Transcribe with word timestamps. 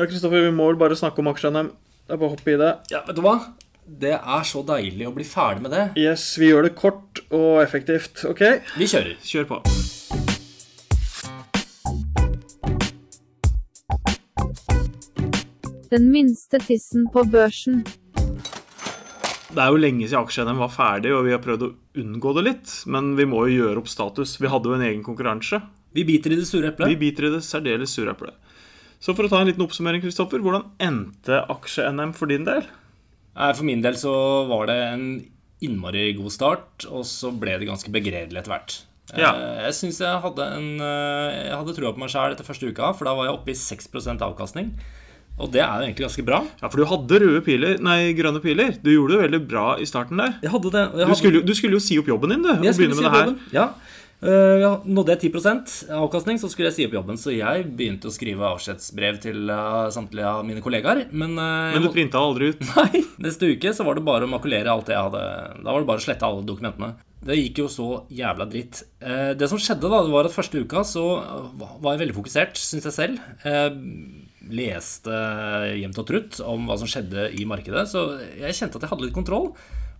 Ja, 0.00 0.06
Kristoffer, 0.08 0.40
vi 0.46 0.52
må 0.56 0.64
vel 0.70 0.78
bare 0.80 0.96
snakke 0.96 1.20
om 1.20 1.28
aksje-NM. 1.28 1.66
Det 2.08 2.14
er 2.14 2.20
bare 2.22 2.30
å 2.30 2.32
hoppe 2.32 2.54
i 2.54 2.56
det. 2.56 2.70
Ja, 2.88 3.02
vet 3.04 3.18
du 3.18 3.20
hva? 3.26 3.34
Det 4.00 4.14
er 4.16 4.46
så 4.48 4.62
deilig 4.64 5.04
å 5.10 5.12
bli 5.12 5.26
ferdig 5.28 5.66
med 5.66 5.74
det. 5.76 5.82
Yes, 6.00 6.24
vi 6.40 6.48
gjør 6.48 6.70
det 6.70 6.72
kort 6.78 7.20
og 7.28 7.60
effektivt. 7.60 8.24
OK, 8.30 8.40
Vi 8.80 8.88
kjører. 8.88 9.18
kjør 9.20 9.48
på. 9.50 9.60
Den 15.90 16.10
minste 16.14 16.62
tissen 16.64 17.08
på 17.12 17.24
børsen. 17.28 17.82
Det 19.50 19.58
er 19.58 19.72
jo 19.74 19.80
lenge 19.82 20.06
siden 20.06 20.22
aksje-NM 20.22 20.60
var 20.62 20.70
ferdig, 20.70 21.10
og 21.12 21.24
vi 21.26 21.34
har 21.34 21.42
prøvd 21.42 21.64
å 21.66 21.72
unngå 22.00 22.32
det 22.38 22.44
litt. 22.46 22.74
Men 22.88 23.12
vi 23.18 23.26
må 23.28 23.44
jo 23.50 23.64
gjøre 23.64 23.82
opp 23.82 23.90
status. 23.90 24.36
Vi 24.40 24.48
hadde 24.48 24.70
jo 24.70 24.76
en 24.78 24.86
egen 24.86 25.02
konkurranse. 25.04 25.60
Vi 25.92 26.04
biter 26.06 26.30
i 26.32 26.38
det 26.38 26.46
sure 26.46 26.70
Vi 26.78 26.96
biter 26.96 27.26
i 27.26 27.32
det 27.34 27.42
særdeles 27.42 27.90
sure 27.90 28.14
eplet. 28.14 28.38
Så 29.00 29.14
for 29.16 29.24
å 29.24 29.30
ta 29.32 29.40
en 29.40 29.48
liten 29.48 29.64
oppsummering, 29.64 30.02
Kristoffer. 30.04 30.42
Hvordan 30.44 30.66
endte 30.82 31.38
aksje-NM 31.52 32.12
for 32.16 32.28
din 32.30 32.44
del? 32.48 32.66
For 33.40 33.64
min 33.64 33.80
del 33.84 33.96
så 33.96 34.12
var 34.50 34.66
det 34.68 34.76
en 34.90 35.04
innmari 35.64 36.10
god 36.18 36.32
start, 36.34 36.86
og 36.90 37.04
så 37.08 37.30
ble 37.36 37.54
det 37.60 37.68
ganske 37.68 37.92
begredelig 37.92 38.42
etter 38.42 38.52
hvert. 38.52 38.74
Ja. 39.16 39.32
Eh, 39.34 39.64
Jeg 39.66 39.74
syns 39.74 39.96
jeg 40.04 40.20
hadde 40.22 40.44
en 40.54 40.66
eh, 40.86 41.48
Jeg 41.48 41.56
hadde 41.58 41.72
trua 41.74 41.90
på 41.96 41.98
meg 41.98 42.12
sjæl 42.12 42.30
etter 42.36 42.46
første 42.46 42.68
uka, 42.70 42.92
for 42.94 43.08
da 43.08 43.14
var 43.18 43.26
jeg 43.26 43.34
oppe 43.40 43.50
i 43.50 43.56
6% 43.58 44.22
avkastning. 44.22 44.68
Og 45.40 45.48
det 45.54 45.62
er 45.64 45.72
jo 45.80 45.86
egentlig 45.88 46.04
ganske 46.04 46.24
bra. 46.28 46.42
Ja, 46.60 46.68
for 46.68 46.76
du 46.78 46.84
hadde 46.90 47.18
røde 47.22 47.40
piler, 47.46 47.78
nei, 47.82 48.12
grønne 48.18 48.42
piler. 48.44 48.74
Du 48.84 48.90
gjorde 48.92 49.16
det 49.16 49.22
veldig 49.24 49.40
bra 49.48 49.64
i 49.80 49.86
starten 49.88 50.20
der. 50.20 50.36
Jeg 50.44 50.52
hadde 50.52 50.70
det. 50.76 50.82
Jeg 50.84 51.00
hadde... 51.00 51.14
Du 51.16 51.20
skulle, 51.22 51.40
du 51.48 51.54
skulle 51.56 51.78
jo 51.78 51.82
si 51.82 51.96
opp 51.98 52.10
jobben 52.12 52.34
din, 52.36 52.44
du. 52.44 52.50
Og 52.58 52.66
Jeg 52.68 52.76
skulle 52.76 52.92
begynne 52.92 53.00
si 53.00 53.06
med 53.06 53.08
opp 53.08 53.16
det 53.16 53.22
her. 53.22 53.32
jobben. 53.32 53.56
Ja. 53.56 53.66
Eh, 54.20 54.60
ja, 54.60 54.74
nådde 54.84 55.14
jeg 55.16 55.32
10 55.32 55.92
avkastning, 55.96 56.38
så 56.40 56.50
skulle 56.52 56.68
jeg 56.68 56.76
si 56.76 56.86
opp 56.86 56.96
jobben. 56.98 57.18
Så 57.20 57.32
jeg 57.32 57.68
begynte 57.76 58.10
å 58.10 58.14
skrive 58.14 58.48
avskjedsbrev 58.52 59.20
til 59.22 59.52
eh, 59.52 59.86
samtlige 59.94 60.32
av 60.40 60.42
mine 60.46 60.64
kollegaer. 60.64 61.06
Men, 61.10 61.36
eh, 61.40 61.76
Men 61.76 61.86
du 61.86 61.92
printa 61.94 62.20
aldri 62.20 62.52
ut. 62.52 62.64
Nei, 62.76 63.04
neste 63.24 63.48
uke 63.54 63.72
så 63.76 63.86
var 63.86 63.96
det 63.96 64.04
bare 64.06 64.28
å 64.28 64.32
makulere 64.32 64.72
alt 64.72 64.90
det 64.90 64.96
jeg 64.96 65.08
hadde 65.08 65.24
Da 65.64 65.70
var 65.70 65.80
det 65.80 65.90
bare 65.92 66.02
å 66.02 66.06
slette 66.08 66.28
alle 66.28 66.44
dokumentene. 66.48 66.92
Det 67.20 67.36
gikk 67.36 67.60
jo 67.60 67.66
så 67.68 67.88
jævla 68.16 68.46
dritt. 68.48 68.78
Det 69.36 69.48
som 69.50 69.60
skjedde, 69.60 69.90
da, 69.92 69.98
det 70.06 70.12
var 70.12 70.24
at 70.24 70.32
første 70.32 70.62
uka 70.64 70.80
så 70.88 71.02
var 71.60 71.90
jeg 71.92 72.00
veldig 72.06 72.16
fokusert, 72.16 72.56
syns 72.56 72.86
jeg 72.88 72.94
selv. 72.96 73.18
Jeg 73.44 73.74
leste 74.56 75.18
jevnt 75.82 76.00
og 76.00 76.08
trutt 76.08 76.40
om 76.40 76.64
hva 76.70 76.78
som 76.80 76.88
skjedde 76.88 77.26
i 77.36 77.44
markedet, 77.44 77.84
så 77.92 78.06
jeg 78.40 78.56
kjente 78.56 78.80
at 78.80 78.86
jeg 78.86 78.92
hadde 78.94 79.04
litt 79.04 79.18
kontroll. 79.18 79.50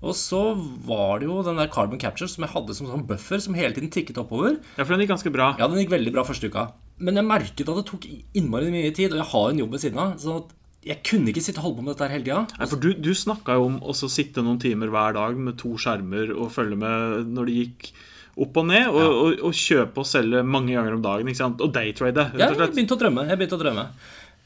Og 0.00 0.14
så 0.16 0.40
var 0.88 1.20
det 1.20 1.26
jo 1.28 1.42
den 1.44 1.58
der 1.60 1.68
carbon 1.72 2.00
capture 2.00 2.28
som 2.30 2.46
jeg 2.46 2.54
hadde 2.54 2.76
som 2.76 2.88
sånn 2.88 3.02
buffer, 3.08 3.42
som 3.44 3.56
hele 3.58 3.74
tiden 3.76 3.90
tikket 3.92 4.20
oppover. 4.22 4.56
Ja, 4.78 4.84
for 4.86 4.94
den 4.94 5.02
gikk 5.04 5.12
ganske 5.12 5.32
bra. 5.34 5.50
Ja, 5.60 5.68
den 5.68 5.82
gikk 5.82 5.92
veldig 5.92 6.14
bra 6.14 6.24
første 6.24 6.48
uka. 6.48 6.70
Men 7.00 7.20
jeg 7.20 7.28
merket 7.28 7.68
at 7.68 7.76
det 7.82 7.84
tok 7.90 8.06
innmari 8.36 8.72
mye 8.72 8.94
tid, 8.96 9.12
og 9.12 9.20
jeg 9.20 9.28
har 9.34 9.50
en 9.52 9.60
jobb 9.60 9.76
ved 9.76 9.82
siden 9.84 10.00
av. 10.00 10.14
Så 10.20 10.38
at 10.40 10.56
jeg 10.88 11.02
kunne 11.04 11.28
ikke 11.28 11.42
sitte 11.44 11.60
og 11.60 11.66
holde 11.68 11.76
på 11.80 11.84
med 11.84 11.92
dette 11.92 12.06
her 12.08 12.14
hele 12.16 12.24
tida. 12.24 12.60
Nei, 12.60 12.68
for 12.70 12.80
du, 12.80 12.88
du 12.96 13.10
snakka 13.16 13.58
jo 13.58 13.66
om 13.68 13.76
å 13.84 13.92
sitte 14.00 14.44
noen 14.44 14.60
timer 14.62 14.88
hver 14.92 15.18
dag 15.18 15.36
med 15.36 15.58
to 15.60 15.74
skjermer 15.80 16.32
og 16.32 16.48
følge 16.54 16.80
med 16.80 17.28
når 17.36 17.50
det 17.50 17.58
gikk 17.58 17.90
opp 18.40 18.56
og 18.56 18.66
ned, 18.70 18.86
og, 18.88 19.04
og, 19.04 19.40
og 19.50 19.52
kjøpe 19.58 20.00
og 20.00 20.06
selge 20.08 20.40
mange 20.46 20.72
ganger 20.72 20.96
om 20.96 21.02
dagen. 21.04 21.28
ikke 21.28 21.42
sant? 21.42 21.60
Og 21.60 21.74
daytrade, 21.74 22.24
Jeg 22.40 22.56
begynte 22.56 22.96
å 22.96 23.00
drømme. 23.02 23.26
Jeg 23.28 23.36
begynte 23.36 23.58
å 23.58 23.60
drømme. 23.60 23.84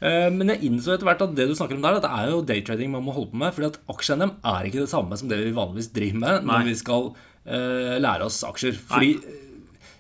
Eh, 0.01 0.31
Men 0.31 0.49
jeg 0.55 0.65
innså 0.71 0.95
etter 0.95 1.07
hvert 1.09 1.23
at 1.23 1.35
det 1.37 1.47
du 1.49 1.55
snakker 1.55 1.77
om 1.79 1.83
der, 1.85 2.01
det 2.03 2.11
er 2.11 2.31
jo 2.33 2.43
daytrading 2.43 2.91
man 2.91 3.05
må 3.07 3.15
holde 3.15 3.31
på 3.33 3.37
med. 3.41 3.55
fordi 3.55 3.71
at 3.73 3.79
aksje-NM 3.89 4.35
er 4.45 4.69
ikke 4.69 4.83
det 4.85 4.91
samme 4.91 5.17
som 5.17 5.29
det 5.31 5.39
vi 5.45 5.55
vanligvis 5.55 5.93
driver 5.95 6.19
med 6.19 6.45
når 6.45 6.59
Nei. 6.65 6.69
vi 6.69 6.75
skal 6.75 7.11
uh, 7.15 7.97
lære 8.03 8.25
oss 8.27 8.43
aksjer. 8.45 8.75
Fordi 8.91 9.15
Nei. 9.21 9.41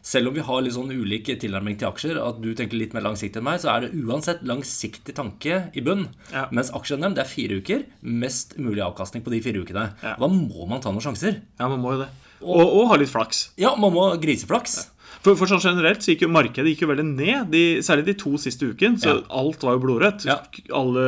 selv 0.04 0.28
om 0.28 0.34
vi 0.36 0.44
har 0.44 0.60
litt 0.60 0.74
sånn 0.76 0.90
ulik 0.92 1.30
tilnærming 1.40 1.78
til 1.80 1.88
aksjer, 1.88 2.18
at 2.20 2.40
du 2.42 2.50
tenker 2.54 2.76
litt 2.76 2.92
mer 2.92 3.06
langsiktig 3.06 3.40
enn 3.40 3.46
meg, 3.48 3.60
så 3.62 3.70
er 3.72 3.86
det 3.86 3.94
uansett 4.04 4.42
langsiktig 4.44 5.14
tanke 5.16 5.70
i 5.72 5.80
bunn. 5.80 6.08
Ja. 6.34 6.48
Mens 6.52 6.72
aksje-NM 6.76 7.14
det 7.16 7.24
er 7.24 7.30
fire 7.30 7.60
uker. 7.62 7.86
Mest 8.02 8.58
mulig 8.58 8.82
avkastning 8.84 9.24
på 9.24 9.32
de 9.32 9.40
fire 9.46 9.62
ukene. 9.64 9.86
Ja. 10.04 10.16
Da 10.20 10.28
må 10.28 10.66
man 10.68 10.82
ta 10.84 10.92
noen 10.92 11.04
sjanser. 11.06 11.40
Ja, 11.60 11.68
man 11.72 11.80
må 11.80 11.94
jo 11.96 12.02
det. 12.04 12.10
Og, 12.44 12.60
og 12.60 12.90
ha 12.90 12.98
litt 13.00 13.08
flaks. 13.08 13.46
Ja, 13.56 13.72
man 13.80 13.94
må 13.94 14.10
griseflaks. 14.20 14.90
For, 15.24 15.36
for 15.40 15.48
sånn 15.48 15.62
generelt 15.64 16.04
så 16.04 16.12
gikk 16.12 16.26
jo 16.26 16.32
markedet 16.32 16.68
gikk 16.74 16.82
jo 16.84 16.90
veldig 16.90 17.06
ned, 17.14 17.46
de, 17.54 17.62
særlig 17.84 18.10
de 18.10 18.14
to 18.20 18.34
siste 18.40 18.68
ukene. 18.68 19.00
Så 19.00 19.14
Ja. 19.14 19.20
alt 19.40 19.62
var 19.64 19.78
jo 19.78 19.84
blodrødt. 19.86 20.26
Ja. 20.28 20.36
Alle, 20.76 21.06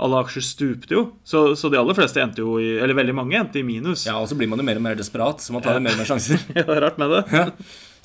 alle 0.00 0.22
aksjer 0.24 0.44
stupte 0.44 0.96
jo. 0.96 1.02
Så, 1.24 1.42
så 1.60 1.68
de 1.72 1.76
aller 1.80 1.96
fleste 1.96 2.20
endte 2.24 2.40
jo 2.44 2.56
i 2.60 2.74
Eller 2.80 2.96
veldig 2.96 3.14
mange 3.16 3.36
endte 3.38 3.60
i 3.60 3.66
minus. 3.66 4.06
Ja, 4.08 4.16
og 4.20 4.28
så 4.30 4.36
blir 4.38 4.48
man 4.48 4.60
jo 4.60 4.64
mer 4.68 4.80
og 4.80 4.86
mer 4.88 4.96
desperat, 4.98 5.44
så 5.44 5.52
man 5.52 5.64
tar 5.64 5.76
jo 5.78 5.84
mer 5.84 5.96
og 5.96 6.00
mer 6.00 6.08
sjanser. 6.08 6.40
ja, 6.56 6.64
det 6.64 6.76
er 6.78 6.82
rart 6.88 6.98
med 7.00 7.12
det. 7.12 7.44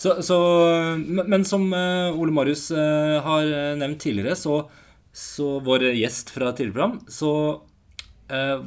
Så, 0.01 0.15
så, 0.25 0.37
men 0.97 1.43
som 1.45 1.67
eh, 1.77 2.15
Ole 2.17 2.33
Marius 2.33 2.71
eh, 2.73 3.17
har 3.21 3.45
eh, 3.45 3.75
nevnt 3.77 3.99
tidligere, 4.01 4.35
så, 4.39 4.63
så 5.13 5.59
vår 5.63 5.91
gjest 5.93 6.31
fra 6.33 6.49
tidligere 6.57 6.73
program, 6.73 6.95
så 7.11 7.33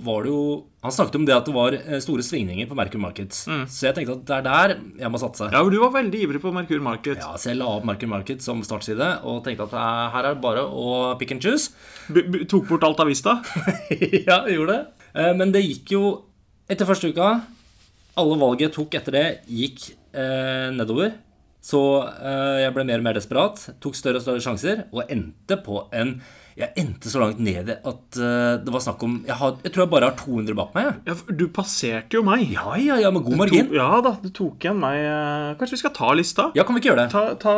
var 0.04 0.25
det 0.26 0.30
jo 0.32 0.41
Han 0.84 0.92
snakket 0.92 1.14
om 1.16 1.25
det 1.25 1.34
at 1.36 1.47
det 1.48 1.54
var 1.56 1.72
eh, 1.78 1.98
store 2.04 2.22
svingninger 2.26 2.66
på 2.69 2.76
Merkur 2.76 3.00
Markets. 3.00 3.44
Så 3.72 3.86
jeg 3.88 3.97
tenkte 3.97 4.19
at 4.19 4.25
det 4.28 4.36
er 4.36 4.44
der 4.44 4.75
jeg 5.00 5.10
må 5.14 5.20
satse. 5.22 5.48
Ja, 5.48 5.62
for 5.64 5.72
Du 5.72 5.78
var 5.80 5.94
veldig 5.94 6.20
ivrig 6.26 6.42
på 6.42 6.52
Merkur 6.52 6.82
Market. 6.84 7.22
Ja, 7.22 7.32
så 7.41 7.50
jeg 7.52 7.60
la 7.62 7.70
opp 7.78 7.86
Merkur 7.88 8.10
Market 8.12 8.44
som 8.44 8.60
startside 8.66 9.08
og 9.25 9.41
tenkte 9.47 9.64
at 9.70 9.76
eh, 9.80 10.04
her 10.16 10.28
er 10.28 10.36
det 10.36 10.42
bare 10.44 10.66
å 10.69 11.14
pick 11.20 11.32
and 11.32 11.41
choose. 11.44 11.70
B 12.12 12.44
tok 12.50 12.69
bort 12.69 12.84
Alta 12.84 13.06
Vista. 13.08 13.38
ja, 14.28 14.42
gjorde 14.52 14.76
det. 14.76 14.80
Eh, 15.16 15.32
Men 15.41 15.52
det 15.56 15.64
gikk 15.64 15.94
jo 15.96 16.04
etter 16.69 16.88
første 16.88 17.10
uka. 17.14 17.32
Alle 18.20 18.36
valget 18.38 18.69
jeg 18.69 18.75
tok 18.76 18.94
etter 19.00 19.16
det, 19.16 19.26
gikk 19.50 19.88
eh, 20.14 20.69
nedover. 20.76 21.16
Så 21.64 21.81
eh, 22.04 22.60
jeg 22.66 22.75
ble 22.76 22.84
mer 22.84 23.00
og 23.00 23.06
mer 23.08 23.16
desperat, 23.16 23.62
tok 23.81 23.96
større 23.96 24.20
og 24.20 24.25
større 24.26 24.42
sjanser, 24.44 24.84
og 24.92 25.08
endte 25.10 25.56
på 25.64 25.86
en 25.96 26.19
Jeg 26.54 26.70
endte 26.78 27.10
så 27.10 27.19
langt 27.19 27.41
ned 27.42 27.72
at 27.75 28.19
eh, 28.20 28.53
det 28.62 28.70
var 28.70 28.82
snakk 28.84 29.00
om 29.03 29.16
jeg, 29.26 29.34
had, 29.41 29.56
jeg 29.66 29.72
tror 29.75 29.82
jeg 29.84 29.91
bare 29.91 30.10
har 30.10 30.19
200 30.20 30.54
bak 30.60 30.76
meg. 30.76 31.00
Ja, 31.09 31.16
Du 31.41 31.48
passerte 31.50 32.15
jo 32.15 32.22
meg. 32.26 32.44
Ja, 32.53 32.76
ja, 32.78 33.00
ja, 33.03 33.10
med 33.15 33.25
god 33.26 33.41
margin. 33.41 33.72
ja 33.75 33.88
da, 34.04 34.15
du 34.22 34.31
tok 34.31 34.62
igjen 34.62 34.78
meg. 34.78 35.00
eh, 35.03 35.48
Kanskje 35.59 35.75
vi 35.75 35.82
skal 35.82 35.94
ta 35.97 36.12
lista? 36.14 36.47
Ja, 36.54 36.62
kan 36.62 36.76
vi 36.78 36.82
ikke 36.84 36.93
gjøre 36.93 37.09
det? 37.09 37.10
Ta, 37.14 37.25
ta 37.43 37.56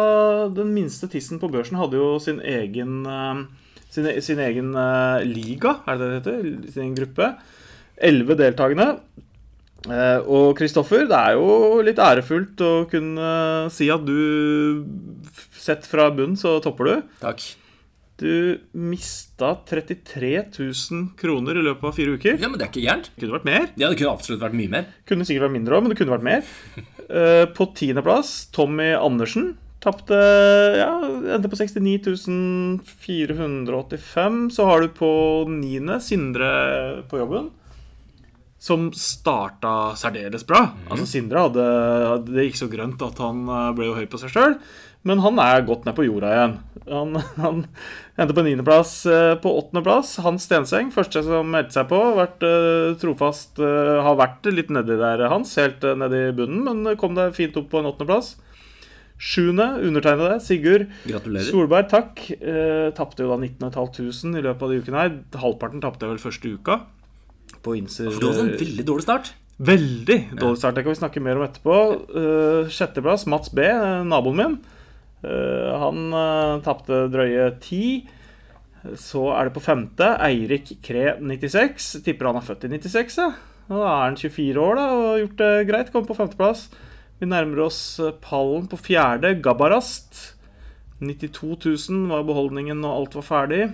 Den 0.57 0.73
minste 0.77 1.11
tissen 1.13 1.43
på 1.43 1.51
børsen 1.53 1.77
hadde 1.81 2.01
jo 2.01 2.15
sin 2.25 2.41
egen 2.41 3.03
eh, 3.05 3.45
sin, 3.97 4.09
sin 4.21 4.41
egen 4.43 4.75
uh, 4.77 5.23
liga, 5.25 5.79
er 5.89 5.97
det 6.01 6.09
det 6.09 6.17
heter? 6.19 6.49
Sin 6.73 6.83
egen 6.83 6.97
gruppe. 6.99 7.31
Elleve 7.97 8.37
deltakende. 8.37 8.99
Uh, 9.87 10.19
og 10.27 10.57
Kristoffer, 10.59 11.07
det 11.09 11.17
er 11.17 11.37
jo 11.39 11.79
litt 11.87 12.01
ærefullt 12.03 12.61
å 12.67 12.73
kunne 12.91 13.29
si 13.73 13.89
at 13.93 14.05
du 14.09 14.83
Sett 15.67 15.87
fra 15.89 16.11
bunnen, 16.15 16.37
så 16.39 16.59
topper 16.63 16.87
du. 16.87 17.15
Takk. 17.23 17.43
Du 18.17 18.59
mista 18.73 19.51
33 19.69 20.31
000 20.57 21.03
kroner 21.21 21.59
i 21.61 21.65
løpet 21.67 21.85
av 21.85 21.93
fire 21.99 22.15
uker. 22.17 22.39
Ja, 22.41 22.49
men 22.49 22.57
det 22.57 22.65
er 22.65 22.71
ikke 22.73 22.85
gærent. 22.87 23.11
Kunne 23.21 23.35
vært 23.37 23.49
mer. 23.49 23.67
Ja, 23.77 23.91
det 23.93 23.99
kunne 24.01 24.15
absolutt 24.17 24.41
vært 24.41 24.57
mye 24.57 24.73
mer. 24.73 24.87
Kunne 25.09 25.27
sikkert 25.29 25.45
vært 25.51 25.57
mindre 25.59 25.77
òg, 25.77 25.85
men 25.85 25.93
det 25.93 25.99
kunne 26.01 26.17
vært 26.17 26.29
mer. 26.31 26.53
Eh, 27.07 27.45
På 27.55 27.69
tiendeplass 27.71 28.49
Tommy 28.51 28.89
Andersen. 28.99 29.53
Tapte 29.79 30.17
Ja, 30.75 30.89
endte 31.37 31.47
på 31.53 31.55
69 31.55 32.81
485. 33.05 34.41
Så 34.57 34.67
har 34.67 34.83
du 34.83 34.89
på 34.97 35.11
niende 35.47 36.01
Sindre 36.03 36.49
på 37.07 37.21
jobben. 37.21 37.53
Som 38.59 38.89
starta 38.97 39.93
særdeles 39.95 40.43
bra. 40.49 40.65
Altså 40.91 41.07
Sindre 41.07 41.45
hadde 41.47 41.69
Det 42.33 42.49
gikk 42.49 42.59
så 42.59 42.69
grønt 42.73 43.07
at 43.07 43.23
han 43.23 43.45
eh, 43.47 43.71
ble 43.79 43.91
jo 43.93 43.97
høy 44.01 44.07
på 44.11 44.19
seg 44.25 44.35
sjøl. 44.35 44.59
Men 45.07 45.21
han 45.23 45.37
er 45.39 45.63
godt 45.67 45.85
ned 45.87 45.95
på 45.95 46.07
jorda 46.07 46.31
igjen. 46.35 46.55
Han, 46.91 47.19
han 47.45 47.61
endte 48.19 48.35
på 48.35 48.43
niendeplass. 48.47 48.95
eh, 49.11 49.35
På 49.43 49.53
åttendeplass 49.61 50.17
Hans 50.25 50.47
Stenseng, 50.49 50.91
første 50.95 51.23
som 51.27 51.47
meldte 51.55 51.77
seg 51.79 51.87
på. 51.93 52.01
Vært 52.19 52.43
eh, 52.47 52.97
trofast 53.03 53.61
eh, 53.63 53.93
Har 54.03 54.19
vært 54.19 54.49
litt 54.51 54.73
nedi 54.75 54.99
der, 54.99 55.23
Hans. 55.31 55.55
Helt 55.61 55.87
nedi 56.03 56.25
bunnen, 56.37 56.67
men 56.67 56.99
kom 56.99 57.15
deg 57.19 57.37
fint 57.39 57.57
opp 57.61 57.71
på 57.71 57.81
en 57.83 57.89
åttendeplass. 57.93 58.35
Sjuende, 59.17 59.65
undertegnede, 59.81 60.35
Sigurd 60.45 60.91
Gratulerer. 61.07 61.47
Solberg, 61.49 61.87
takk. 61.89 62.21
Eh, 62.37 62.91
tapte 62.99 63.25
jo 63.25 63.31
da 63.33 63.39
19.500 63.41 64.37
i 64.37 64.45
løpet 64.45 64.67
av 64.67 64.75
de 64.75 64.81
ukene 64.83 65.01
her. 65.01 65.15
Halvparten 65.41 65.81
tapte 65.85 66.05
jeg 66.05 66.13
vel 66.13 66.21
første 66.27 66.53
uka. 66.59 66.81
På 67.65 67.73
Inser 67.79 68.11
For 68.11 68.21
du 68.21 68.29
hadde 68.29 68.45
en 68.45 68.57
veldig 68.61 68.85
dårlig 68.91 69.07
start. 69.07 69.31
Veldig 69.57 70.19
dårlig 70.37 70.61
start. 70.61 70.77
Det 70.77 70.85
kan 70.85 70.93
vi 70.93 70.99
snakke 71.01 71.23
mer 71.25 71.39
om 71.41 71.47
etterpå. 71.47 71.77
Uh, 72.13 72.69
sjetteplass, 72.69 73.25
Mats 73.33 73.49
B, 73.57 73.65
naboen 74.05 74.37
min. 74.43 74.59
Eh, 75.27 75.73
han 75.83 76.13
uh, 76.15 76.63
tapte 76.65 77.07
drøye 77.13 77.51
ti. 77.63 77.87
Så 78.95 79.25
er 79.35 79.49
det 79.49 79.57
på 79.57 79.65
femte. 79.65 80.13
Eirik 80.23 80.77
Kre 80.85 81.17
96. 81.19 81.97
Tipper 82.07 82.31
han 82.31 82.41
er 82.41 82.47
født 82.47 82.69
i 82.69 82.73
96, 82.77 83.19
ja. 83.19 83.31
Da 83.67 83.81
er 83.83 84.05
han 84.05 84.19
24 84.19 84.63
år 84.63 84.77
da, 84.79 84.85
og 84.95 85.07
har 85.09 85.23
gjort 85.25 85.41
det 85.41 85.55
greit. 85.73 85.91
Kommer 85.95 86.11
på 86.13 86.19
femteplass. 86.21 86.69
Vi 87.19 87.29
nærmer 87.29 87.65
oss 87.67 87.81
eh, 88.03 88.15
pallen 88.23 88.69
på 88.71 88.79
fjerde. 88.79 89.35
Gabarast. 89.43 90.23
92 91.01 91.91
000 91.91 92.07
var 92.09 92.23
beholdningen 92.25 92.79
når 92.81 93.01
alt 93.01 93.19
var 93.19 93.27
ferdig. 93.27 93.65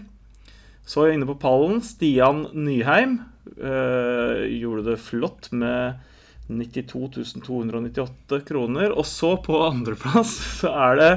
Så 0.88 1.06
inne 1.12 1.28
på 1.28 1.38
pallen 1.42 1.82
Stian 1.84 2.46
Nyheim. 2.56 3.20
eh, 3.58 4.48
gjorde 4.58 4.86
det 4.90 5.02
flott 5.02 5.50
med 5.52 6.00
92 6.48 7.42
298 7.44 8.40
kroner. 8.48 8.94
Og 8.94 9.06
så 9.08 9.36
på 9.44 9.60
andreplass 9.66 10.34
så 10.60 10.72
er 10.88 10.98
det 11.00 11.12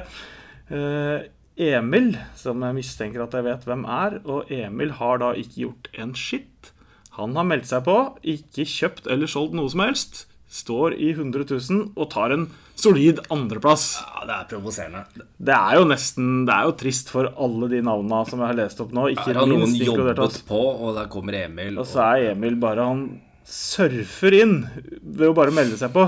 eh, 0.69 1.31
Emil, 1.55 2.17
som 2.35 2.63
jeg 2.65 2.75
mistenker 2.75 3.23
at 3.23 3.35
jeg 3.37 3.47
vet 3.47 3.65
hvem 3.67 3.85
er. 3.87 4.19
Og 4.27 4.51
Emil 4.51 4.95
har 4.99 5.21
da 5.23 5.33
ikke 5.39 5.65
gjort 5.65 5.91
en 5.95 6.15
skitt. 6.19 6.71
Han 7.15 7.35
har 7.39 7.47
meldt 7.47 7.69
seg 7.69 7.85
på, 7.85 7.99
ikke 8.27 8.67
kjøpt 8.67 9.05
eller 9.11 9.29
solgt 9.31 9.55
noe 9.55 9.71
som 9.71 9.85
helst. 9.85 10.25
Står 10.51 10.93
i 10.99 11.09
100 11.15 11.47
000 11.47 11.95
og 11.95 12.09
tar 12.11 12.31
en 12.35 12.45
solid 12.79 13.21
andreplass. 13.33 13.85
Ja, 14.03 14.25
det 14.27 14.35
er 14.35 14.49
provoserende. 14.51 15.25
Det 15.35 15.55
er 15.55 15.79
jo 15.79 15.87
nesten 15.89 16.45
Det 16.47 16.53
er 16.53 16.67
jo 16.69 16.75
trist 16.79 17.11
for 17.11 17.31
alle 17.31 17.69
de 17.71 17.81
navnene 17.83 18.21
som 18.29 18.43
jeg 18.43 18.51
har 18.51 18.59
lest 18.59 18.83
opp 18.83 18.93
nå. 18.95 19.07
Ikke 19.15 19.31
ja, 19.31 19.39
har 19.39 19.49
noen 19.49 19.65
minst 19.65 19.81
inkludert 19.81 20.19
jobbet 20.21 20.43
på, 20.47 20.59
og 20.59 20.99
der 20.99 21.09
kommer 21.11 21.39
Emil. 21.39 21.79
Og 21.81 21.87
så 21.89 22.03
er 22.11 22.33
Emil 22.33 22.59
bare 22.61 22.87
Han 22.87 23.07
surfer 23.45 24.35
inn 24.41 24.55
ved 25.01 25.29
å 25.29 25.35
bare 25.37 25.53
melde 25.55 25.77
seg 25.79 25.93
på. 25.95 26.07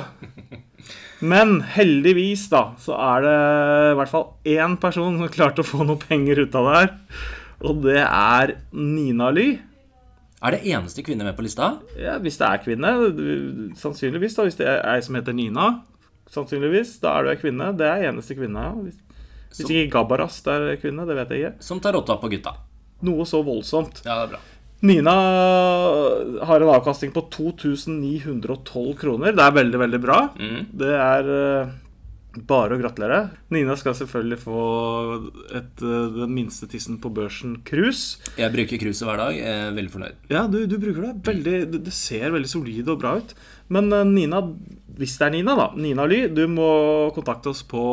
Men 1.28 1.62
heldigvis, 1.74 2.44
da, 2.52 2.76
så 2.82 2.94
er 3.02 3.24
det 3.26 3.36
i 3.92 3.96
hvert 3.98 4.12
fall 4.12 4.28
én 4.48 4.76
person 4.82 5.18
som 5.18 5.32
klarte 5.34 5.64
å 5.64 5.68
få 5.68 5.86
noe 5.88 5.98
penger 6.02 6.44
ut 6.46 6.58
av 6.60 6.68
det 6.70 6.76
her. 6.78 6.92
Og 7.66 7.80
det 7.88 8.04
er 8.06 8.54
Nina 8.78 9.32
Ly. 9.34 9.48
Er 10.46 10.54
det 10.54 10.60
eneste 10.70 11.02
kvinne 11.02 11.26
med 11.26 11.34
på 11.38 11.42
lista? 11.48 11.72
Ja, 11.98 12.20
hvis 12.22 12.38
det 12.38 12.46
er 12.46 12.62
kvinne. 12.62 12.92
Sannsynligvis, 13.82 14.36
da. 14.38 14.46
Hvis 14.46 14.60
det 14.60 14.68
er 14.70 14.84
ei 14.92 15.00
som 15.02 15.18
heter 15.18 15.34
Nina. 15.34 15.72
Sannsynligvis. 16.30 17.00
Da 17.02 17.16
er 17.18 17.26
du 17.26 17.32
ei 17.34 17.40
kvinne. 17.42 17.72
Det 17.80 17.88
er 17.90 18.06
eneste 18.12 18.38
kvinne. 18.38 18.68
Hvis, 18.84 19.00
hvis 19.50 19.64
Så- 19.64 19.72
ikke 19.74 19.96
Gabarast 19.98 20.46
er 20.54 20.76
kvinne, 20.78 21.08
det 21.10 21.18
vet 21.18 21.34
jeg 21.34 21.42
ikke. 21.42 21.64
Som 21.66 21.82
tar 21.82 21.98
rotta 21.98 22.20
på 22.22 22.30
gutta. 22.30 22.54
Noe 23.02 23.26
så 23.26 23.42
voldsomt. 23.46 24.04
Ja, 24.06 24.22
det 24.22 24.28
er 24.28 24.32
bra. 24.38 24.44
Nina 24.86 25.14
har 26.46 26.62
en 26.62 26.70
avkastning 26.70 27.12
på 27.16 27.24
2912 27.34 28.94
kroner. 29.00 29.34
Det 29.34 29.44
er 29.44 29.56
veldig, 29.56 29.80
veldig 29.82 30.00
bra. 30.04 30.20
Det 30.38 30.92
er 30.94 31.30
eh, 31.34 31.72
bare 32.46 32.76
å 32.76 32.82
gratulere. 32.82 33.22
Nina 33.54 33.78
skal 33.80 33.96
selvfølgelig 33.98 34.38
få 34.44 34.62
et, 35.58 35.82
eh, 35.82 36.12
den 36.20 36.36
minste 36.36 36.70
tissen 36.70 37.00
på 37.02 37.10
børsen 37.14 37.58
cruise. 37.66 38.22
Jeg 38.38 38.54
bruker 38.54 38.82
cruiset 38.84 39.08
hver 39.08 39.18
dag. 39.24 39.40
Jeg 39.40 39.64
er 39.64 39.74
veldig 39.80 39.94
fornøyd. 39.96 40.20
Ja, 40.30 40.46
du, 40.52 40.60
du 40.70 40.78
bruker 40.78 41.08
det. 41.08 41.16
Veldig, 41.26 41.58
det. 41.80 41.96
Ser 41.98 42.30
veldig 42.36 42.52
solid 42.52 42.94
og 42.94 43.02
bra 43.02 43.16
ut. 43.18 43.34
Men 43.74 43.90
eh, 43.90 44.06
Nina, 44.06 44.44
hvis 45.00 45.18
det 45.18 45.30
er 45.30 45.36
Nina, 45.40 45.58
da, 45.58 45.72
Nina 45.74 46.06
Ly, 46.06 46.28
du 46.38 46.46
må 46.52 46.70
kontakte 47.18 47.54
oss 47.56 47.66
på 47.66 47.88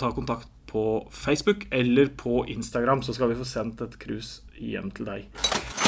Ta 0.00 0.08
kontakt 0.16 0.48
på 0.70 1.06
Facebook 1.12 1.66
eller 1.76 2.08
på 2.16 2.46
Instagram, 2.48 3.02
så 3.04 3.12
skal 3.12 3.28
vi 3.28 3.36
få 3.36 3.44
sendt 3.44 3.82
et 3.84 3.98
cruise 4.00 4.40
hjem 4.56 4.88
til 4.96 5.10
deg. 5.10 5.79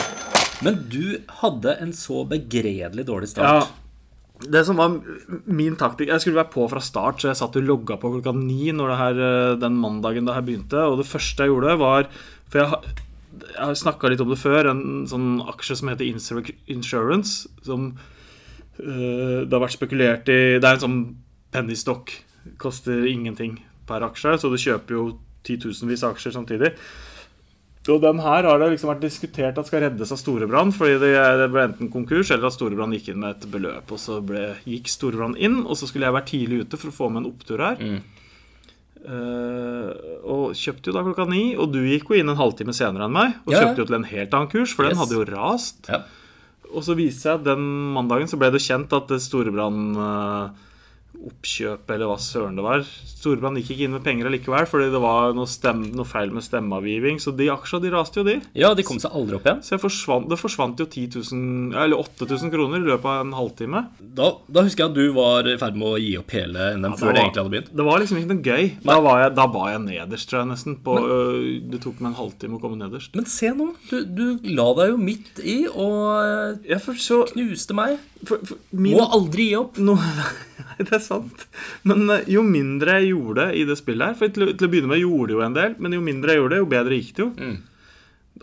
Men 0.62 0.82
du 0.90 1.18
hadde 1.42 1.76
en 1.82 1.94
så 1.96 2.22
begredelig 2.28 3.06
dårlig 3.08 3.30
start. 3.32 3.68
Ja, 3.68 4.48
det 4.52 4.64
som 4.66 4.78
var 4.80 4.96
min 5.46 5.76
taktikk 5.78 6.08
Jeg 6.10 6.22
skulle 6.22 6.40
være 6.40 6.50
på 6.50 6.64
fra 6.70 6.80
start, 6.82 7.20
så 7.22 7.30
jeg 7.30 7.38
satt 7.38 7.58
og 7.60 7.66
logga 7.66 7.94
på 8.00 8.10
klokka 8.16 8.32
ni 8.34 8.72
her, 8.72 9.20
eh, 9.22 9.54
den 9.58 9.78
mandagen 9.78 10.26
det 10.26 10.34
her 10.34 10.46
begynte. 10.46 10.82
Og 10.88 10.98
det 10.98 11.06
første 11.06 11.44
jeg 11.44 11.52
gjorde, 11.52 11.78
var 11.78 12.08
For 12.50 12.58
jeg 12.58 12.98
jeg 13.32 13.78
snakka 13.80 14.10
litt 14.12 14.20
om 14.20 14.30
det 14.32 14.40
før. 14.40 14.68
En 14.70 15.06
sånn 15.08 15.40
aksje 15.48 15.76
som 15.80 15.88
heter 15.88 16.08
Insur- 16.08 16.54
Insurance. 16.72 17.48
Som 17.64 17.92
øh, 18.78 19.44
det 19.46 19.52
har 19.52 19.62
vært 19.64 19.78
spekulert 19.78 20.28
i 20.28 20.58
Det 20.60 20.64
er 20.68 20.76
en 20.76 20.84
sånn 20.84 21.00
pennystock. 21.54 22.12
Koster 22.58 23.06
ingenting 23.06 23.60
per 23.86 24.04
aksje, 24.06 24.36
så 24.40 24.50
du 24.50 24.58
kjøper 24.60 24.96
jo 24.96 25.06
titusenvis 25.46 26.04
av 26.04 26.14
aksjer 26.16 26.34
samtidig. 26.36 26.72
Og 27.90 27.98
den 28.02 28.20
her 28.22 28.46
har 28.46 28.60
det 28.62 28.68
liksom 28.76 28.92
vært 28.92 29.02
diskutert 29.02 29.56
at 29.58 29.66
skal 29.66 29.82
reddes 29.82 30.12
av 30.14 30.18
Storebrand, 30.20 30.74
fordi 30.76 31.00
det, 31.02 31.12
det 31.40 31.48
ble 31.50 31.64
enten 31.66 31.90
konkurs 31.90 32.30
eller 32.30 32.46
at 32.46 32.54
Storebrand 32.54 32.94
gikk 32.94 33.10
inn 33.10 33.22
med 33.24 33.34
et 33.34 33.46
beløp. 33.50 33.90
Og 33.90 33.98
så 33.98 34.20
ble, 34.22 34.52
gikk 34.68 34.90
Storebrand 34.92 35.40
inn, 35.42 35.64
og 35.66 35.74
så 35.78 35.88
skulle 35.90 36.06
jeg 36.06 36.14
være 36.14 36.30
tidlig 36.30 36.60
ute 36.62 36.78
for 36.78 36.92
å 36.92 36.96
få 37.00 37.10
med 37.10 37.24
en 37.24 37.30
opptur 37.32 37.64
her. 37.64 37.82
Eh, 39.02 39.90
og 40.30 40.54
kjøpte 40.54 40.92
jo 40.92 40.94
da 40.94 41.02
klokka 41.08 41.26
ni, 41.26 41.44
og 41.58 41.74
du 41.74 41.80
gikk 41.82 42.12
jo 42.12 42.20
inn 42.22 42.30
en 42.30 42.38
halvtime 42.38 42.74
senere 42.76 43.08
enn 43.08 43.16
meg. 43.18 43.34
Og 43.48 43.56
Ja, 43.56 43.64
kjøpte 43.64 43.82
jo 43.82 43.90
til 43.90 43.98
en 43.98 44.10
helt 44.12 44.36
annen 44.38 44.52
kurs, 44.54 44.76
for 44.78 44.86
den 44.86 45.02
hadde 45.02 45.18
jo 45.18 45.26
rast. 45.32 45.90
Ja. 45.90 46.04
Og 46.70 46.86
så 46.86 46.94
viste 46.96 47.26
seg 47.26 47.40
at 47.40 47.48
den 47.50 47.66
mandagen 47.98 48.30
så 48.30 48.38
ble 48.38 48.54
det 48.54 48.62
kjent 48.62 48.94
at 48.94 49.10
Storebrann... 49.26 49.88
Storebrand 49.98 50.54
eh, 50.54 50.68
oppkjøp, 51.28 51.90
eller 51.94 52.10
hva 52.10 52.18
søren 52.20 52.56
det 52.58 52.64
var. 52.64 52.82
Storebrand 52.86 53.60
gikk 53.60 53.74
ikke 53.74 53.86
inn 53.86 53.94
med 53.96 54.04
penger 54.06 54.28
allikevel, 54.28 54.66
fordi 54.68 54.88
det 54.92 55.00
var 55.02 55.34
noe, 55.36 55.48
stem, 55.50 55.84
noe 55.94 56.08
feil 56.08 56.32
med 56.34 56.44
stemmeavgiving. 56.46 57.20
Så 57.22 57.34
de 57.38 57.48
aksjene 57.52 57.86
de 57.86 57.92
raste 57.94 58.20
jo, 58.20 58.26
de. 58.26 58.38
ja, 58.58 58.72
de 58.78 58.84
kom 58.86 59.00
seg 59.02 59.14
aldri 59.16 59.38
opp 59.38 59.46
igjen. 59.48 59.62
Så 59.66 59.78
forsvant, 59.82 60.28
det 60.30 60.38
forsvant 60.40 60.82
jo 60.82 60.86
10 60.88 61.20
000, 61.32 61.76
eller 61.84 62.02
8000 62.02 62.52
kroner 62.52 62.82
i 62.82 62.88
løpet 62.90 63.08
av 63.08 63.22
en 63.26 63.34
halvtime. 63.36 63.84
Da, 64.00 64.32
da 64.48 64.66
husker 64.66 64.84
jeg 64.84 64.92
at 64.92 64.98
du 64.98 65.16
var 65.16 65.48
i 65.48 65.56
ferd 65.60 65.78
med 65.78 65.88
å 65.92 66.00
gi 66.02 66.12
opp 66.20 66.34
hele 66.36 66.72
NM 66.78 66.98
før 67.00 67.12
det 67.12 67.22
egentlig 67.22 67.42
hadde 67.44 67.54
begynt. 67.56 67.72
Det 67.78 67.88
var 67.88 68.02
liksom 68.02 68.20
ikke 68.20 68.32
noe 68.34 68.46
gøy. 68.52 68.70
Da 68.86 68.98
var 69.06 69.22
jeg, 69.24 69.34
da 69.38 69.48
var 69.56 69.70
jeg 69.72 69.84
nederst, 69.86 70.30
tror 70.30 70.42
jeg 70.42 70.50
nesten. 70.52 70.78
På, 70.82 70.98
øh, 71.00 71.40
det 71.72 71.82
tok 71.84 72.00
meg 72.02 72.12
en 72.12 72.18
halvtime 72.18 72.58
å 72.58 72.62
komme 72.62 72.80
nederst. 72.80 73.14
Men 73.18 73.28
se 73.30 73.52
nå, 73.56 73.70
du, 73.90 73.98
du 74.06 74.24
la 74.52 74.68
deg 74.80 74.92
jo 74.92 74.98
midt 75.00 75.42
i 75.42 75.58
og 75.70 76.62
Jeg 76.68 76.80
for 76.84 76.98
så 77.00 77.22
knuste 77.32 77.76
meg. 77.76 78.00
for, 78.26 78.42
for, 78.46 78.58
min, 78.70 78.96
Må 78.98 79.06
aldri 79.14 79.50
gi 79.50 79.56
opp. 79.58 79.78
no, 79.82 79.96
Nei, 80.66 80.78
det 80.80 80.96
er 80.96 81.04
sant. 81.04 81.46
Men 81.88 82.04
øh, 82.08 82.24
jo 82.30 82.44
mindre 82.46 82.98
jeg 83.00 83.12
gjorde 83.12 83.48
i 83.58 83.64
det 83.68 83.76
spillet 83.80 84.12
her 84.12 84.18
For 84.18 84.32
til, 84.34 84.54
til 84.56 84.68
å 84.68 84.72
begynne 84.72 84.92
med 84.92 85.02
gjorde 85.02 85.34
jeg 85.34 85.38
jo 85.38 85.46
en 85.46 85.56
del, 85.58 85.76
men 85.82 85.96
jo 85.96 86.02
mindre 86.04 86.34
jeg 86.34 86.42
gjorde, 86.42 86.54
det, 86.54 86.62
jo 86.62 86.72
bedre 86.72 86.98
gikk 86.98 87.14
det 87.16 87.24
jo. 87.24 87.30
Mm. 87.36 87.56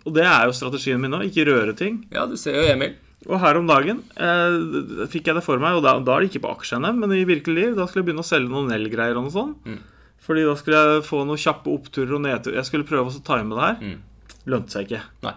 Og 0.05 0.15
det 0.15 0.25
er 0.29 0.47
jo 0.47 0.57
strategien 0.57 1.01
min 1.01 1.13
nå. 1.15 1.21
Ikke 1.27 1.47
røre 1.49 1.75
ting. 1.77 2.03
Ja, 2.13 2.25
du 2.29 2.35
ser 2.39 2.59
jo 2.59 2.67
Emil. 2.69 2.95
Og 3.27 3.35
her 3.41 3.57
om 3.59 3.67
dagen 3.67 3.99
eh, 4.15 5.07
fikk 5.11 5.27
jeg 5.27 5.35
det 5.35 5.43
for 5.43 5.59
meg, 5.59 5.75
og 5.75 5.83
da, 5.83 5.97
da 5.99 6.15
er 6.15 6.23
det 6.23 6.29
ikke 6.29 6.45
på 6.45 6.53
aksje-NM, 6.55 7.01
men 7.01 7.17
i 7.17 7.25
virkelig 7.27 7.57
liv. 7.57 7.73
Da 7.75 7.87
skulle 7.87 8.05
jeg 8.05 8.11
begynne 8.11 8.23
å 8.23 8.29
selge 8.29 8.53
noen 8.53 8.71
Nell-greier 8.71 9.19
og 9.19 9.27
noe 9.27 9.35
sånt. 9.35 9.75
Fordi 10.23 10.45
da 10.45 10.55
skulle 10.59 10.79
jeg 10.85 11.03
få 11.07 11.25
noen 11.27 11.41
kjappe 11.41 11.73
oppturer 11.73 12.15
og 12.15 12.23
nedturer. 12.23 12.59
Jeg 12.61 12.69
skulle 12.69 12.87
prøve 12.87 13.11
å 13.11 13.21
time 13.25 13.57
det 13.57 13.67
her. 13.67 13.99
Lønte 14.49 14.77
seg 14.77 14.87
ikke. 14.87 15.03
Nei. 15.25 15.35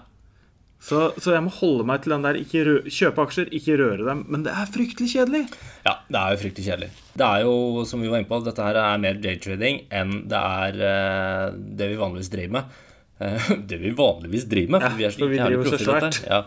Så, 0.82 1.12
så 1.23 1.37
jeg 1.37 1.44
må 1.44 1.52
holde 1.55 1.84
meg 1.87 2.02
til 2.02 2.17
den 2.17 2.25
der 2.26 2.37
ikke 2.40 2.62
rø 2.67 2.75
kjøpe 2.90 3.23
aksjer, 3.23 3.50
ikke 3.55 3.76
røre 3.79 4.02
dem. 4.08 4.25
Men 4.34 4.43
det 4.43 4.50
er 4.50 4.70
fryktelig 4.75 5.12
kjedelig. 5.12 5.44
Ja, 5.87 5.94
det 6.08 6.19
er 6.19 6.34
jo 6.34 6.40
fryktelig 6.40 6.67
kjedelig. 6.67 6.88
Det 7.14 7.29
er 7.29 7.44
jo, 7.46 7.55
som 7.87 8.02
vi 8.02 8.11
var 8.11 8.23
inne 8.23 8.31
på, 8.31 8.40
dette 8.43 8.67
her 8.67 8.79
er 8.81 9.02
mer 9.05 9.20
daytrading 9.23 9.84
enn 9.94 10.25
det 10.31 10.40
er 10.40 10.81
uh, 10.82 11.55
det 11.55 11.90
vi 11.93 12.00
vanligvis 12.00 12.32
driver 12.34 12.56
med. 12.58 12.76
Uh, 13.23 13.49
det 13.70 13.79
vi 13.84 13.94
vanligvis 14.02 14.49
driver 14.50 14.75
med, 14.76 14.82
Ja, 14.82 14.90
for 14.90 14.99
vi 14.99 15.06
er 15.06 15.14
så 15.14 15.23
for 15.23 15.34
vi 15.37 15.43
driver 15.44 15.70
så 15.70 15.82
svært. 15.84 16.23
Ja. 16.26 16.44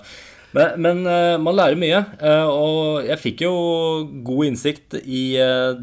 Men, 0.56 0.84
men 0.84 1.04
uh, 1.08 1.40
man 1.40 1.56
lærer 1.56 1.80
mye, 1.80 2.04
og 2.52 3.08
jeg 3.08 3.22
fikk 3.24 3.48
jo 3.48 3.56
god 4.28 4.52
innsikt 4.52 5.00
i 5.00 5.26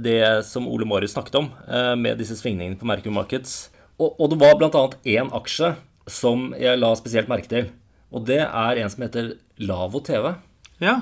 det 0.04 0.22
som 0.48 0.68
Ole 0.68 0.88
Marius 0.88 1.16
snakket 1.16 1.40
om, 1.40 1.48
med 2.00 2.20
disse 2.20 2.36
svingningene 2.36 2.76
på 2.80 2.88
Mercury 2.88 3.16
Markets. 3.16 3.70
Og, 3.96 4.12
og 4.12 4.32
det 4.32 4.44
var 4.44 4.60
bl.a. 4.60 4.88
én 5.08 5.32
aksje 5.40 5.74
som 6.10 6.50
jeg 6.58 6.80
la 6.80 6.92
spesielt 6.98 7.32
merke 7.32 7.48
til. 7.48 7.72
Og 8.12 8.26
det 8.28 8.42
er 8.44 8.80
en 8.82 8.92
som 8.92 9.04
heter 9.06 9.34
Lavo 9.64 10.02
TV. 10.04 10.34
Ja, 10.82 11.00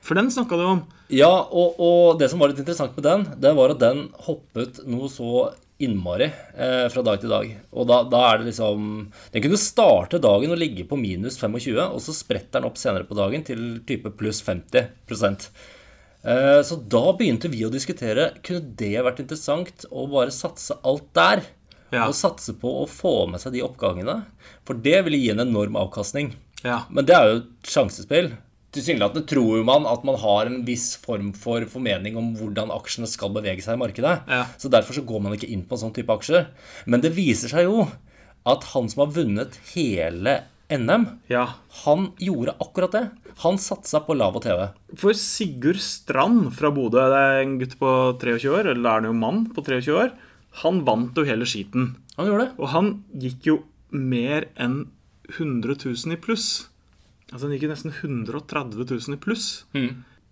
for 0.00 0.16
den 0.16 0.30
snakka 0.32 0.56
du 0.56 0.64
om. 0.64 0.84
Ja, 1.12 1.32
og, 1.50 1.80
og 1.82 2.20
det 2.20 2.30
som 2.30 2.40
var 2.40 2.52
litt 2.52 2.60
interessant 2.62 2.94
med 2.96 3.06
den, 3.06 3.26
det 3.42 3.52
var 3.58 3.74
at 3.74 3.82
den 3.82 4.06
hoppet 4.26 4.80
noe 4.88 5.10
så 5.12 5.50
innmari 5.80 6.28
eh, 6.28 6.86
fra 6.92 7.02
dag 7.04 7.20
til 7.22 7.32
dag. 7.32 7.50
Og 7.72 7.88
da, 7.88 8.02
da 8.08 8.20
er 8.28 8.40
det 8.40 8.50
liksom 8.50 8.86
Den 9.32 9.44
kunne 9.44 9.60
starte 9.60 10.20
dagen 10.22 10.52
og 10.52 10.60
ligge 10.60 10.84
på 10.88 10.98
minus 11.00 11.38
25, 11.40 11.78
og 11.80 12.00
så 12.04 12.14
spretter 12.16 12.60
den 12.60 12.68
opp 12.68 12.80
senere 12.80 13.08
på 13.08 13.16
dagen 13.18 13.44
til 13.46 13.62
type 13.88 14.12
pluss 14.20 14.42
50 14.44 14.76
eh, 15.08 16.60
Så 16.68 16.80
da 16.92 17.04
begynte 17.16 17.50
vi 17.52 17.64
å 17.64 17.72
diskutere 17.72 18.34
Kunne 18.44 18.74
det 18.76 19.06
vært 19.06 19.24
interessant 19.24 19.88
å 19.88 20.04
bare 20.12 20.36
satse 20.36 20.76
alt 20.84 21.08
der? 21.16 21.46
Ja. 21.90 22.06
Og 22.06 22.16
satse 22.16 22.54
på 22.58 22.70
å 22.82 22.86
få 22.90 23.24
med 23.30 23.42
seg 23.42 23.56
de 23.56 23.64
oppgangene? 23.66 24.20
For 24.68 24.78
det 24.78 25.00
vil 25.06 25.18
gi 25.18 25.32
en 25.32 25.42
enorm 25.46 25.78
avkastning. 25.80 26.34
Ja. 26.62 26.84
Men 26.92 27.08
det 27.08 27.16
er 27.16 27.26
jo 27.28 27.40
et 27.40 27.72
sjansespill. 27.72 28.32
Tilsynelatende 28.70 29.26
tror 29.26 29.56
jo 29.58 29.66
man 29.66 29.88
at 29.90 30.04
man 30.06 30.18
har 30.22 30.46
en 30.46 30.60
viss 30.66 30.92
form 31.02 31.32
for 31.34 31.64
formening 31.72 32.18
om 32.20 32.30
hvordan 32.38 32.70
aksjene 32.74 33.08
skal 33.10 33.32
bevege 33.34 33.64
seg 33.64 33.74
i 33.74 33.82
markedet. 33.82 34.20
Ja. 34.30 34.44
Så 34.60 34.70
derfor 34.70 34.94
så 34.94 35.02
går 35.06 35.24
man 35.24 35.34
ikke 35.34 35.50
inn 35.50 35.66
på 35.66 35.74
en 35.74 35.84
sånn 35.86 35.96
type 35.96 36.14
aksjer. 36.14 36.46
Men 36.86 37.02
det 37.02 37.16
viser 37.16 37.50
seg 37.50 37.66
jo 37.66 37.88
at 38.48 38.70
han 38.72 38.86
som 38.88 39.04
har 39.04 39.14
vunnet 39.18 39.58
hele 39.74 40.40
NM, 40.70 41.06
ja. 41.26 41.48
han 41.82 42.12
gjorde 42.22 42.54
akkurat 42.62 42.94
det. 42.94 43.04
Han 43.42 43.58
satsa 43.58 44.02
på 44.06 44.14
lav 44.14 44.36
og 44.38 44.44
TV. 44.44 44.68
For 45.00 45.16
Sigurd 45.18 45.80
Strand 45.82 46.52
fra 46.54 46.70
Bodø, 46.74 47.02
det 47.10 47.20
er 47.26 47.42
en 47.42 47.56
gutt 47.58 47.74
på 47.80 47.90
23 48.22 48.52
år, 48.54 48.70
eller 48.70 48.86
er 48.86 49.00
han 49.00 49.08
jo 49.08 49.16
mann 49.18 49.40
på 49.50 49.64
23 49.66 49.96
år, 49.98 50.12
han 50.62 50.84
vant 50.84 51.16
jo 51.16 51.24
hele 51.24 51.46
skiten. 51.48 51.94
Han 52.16 52.26
gjorde 52.28 52.48
det. 52.48 52.54
Og 52.58 52.72
han 52.74 52.92
gikk 53.22 53.46
jo 53.48 53.58
mer 53.94 54.48
enn 54.60 54.82
100 55.36 55.76
000 55.78 56.16
i 56.16 56.20
pluss. 56.20 56.48
Altså 57.30 57.46
han 57.46 57.54
gikk 57.54 57.68
jo 57.68 57.72
nesten 57.72 57.94
130 57.94 58.82
000 58.82 59.14
i 59.14 59.20
pluss. 59.22 59.46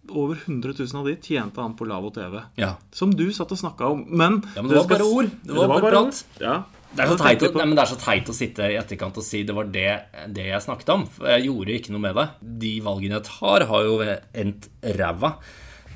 Over 0.09 0.41
100 0.41 0.75
000 0.79 0.99
av 0.99 1.07
de 1.07 1.15
tjente 1.23 1.61
han 1.63 1.77
på 1.79 1.87
Lav 1.89 2.09
og 2.09 2.17
TV. 2.17 2.41
Ja. 2.59 2.75
Som 2.95 3.13
du 3.15 3.29
satt 3.37 3.53
og 3.55 3.61
snakka 3.61 3.93
om. 3.95 4.03
Men, 4.09 4.43
Ja, 4.57 4.65
men 4.65 4.73
det 4.73 4.81
var 4.81 4.89
skal 4.89 4.97
bare 4.99 5.15
ord. 5.21 5.31
Det 5.45 5.57
var 5.57 5.73
bare 5.75 5.93
prat. 5.93 6.25
Ja. 6.43 6.57
Det 6.89 7.05
er, 7.05 7.11
så 7.13 7.19
teit, 7.21 7.43
nei, 7.53 7.65
men 7.69 7.77
det 7.77 7.83
er 7.83 7.91
så 7.91 7.99
teit 8.01 8.31
å 8.33 8.35
sitte 8.35 8.65
i 8.73 8.77
etterkant 8.81 9.19
og 9.21 9.25
si 9.27 9.43
det 9.45 9.53
var 9.53 9.67
det, 9.69 9.91
det 10.33 10.47
jeg 10.49 10.65
snakket 10.65 10.93
om. 10.95 11.03
For 11.13 11.29
jeg 11.35 11.45
gjorde 11.51 11.75
ikke 11.77 11.93
noe 11.93 12.05
med 12.07 12.17
det. 12.17 12.25
De 12.65 12.71
valgene 12.87 13.19
jeg 13.19 13.27
tar, 13.29 13.67
har 13.69 13.85
jo 13.85 13.99
endt 14.33 14.71
ræva. 14.97 15.35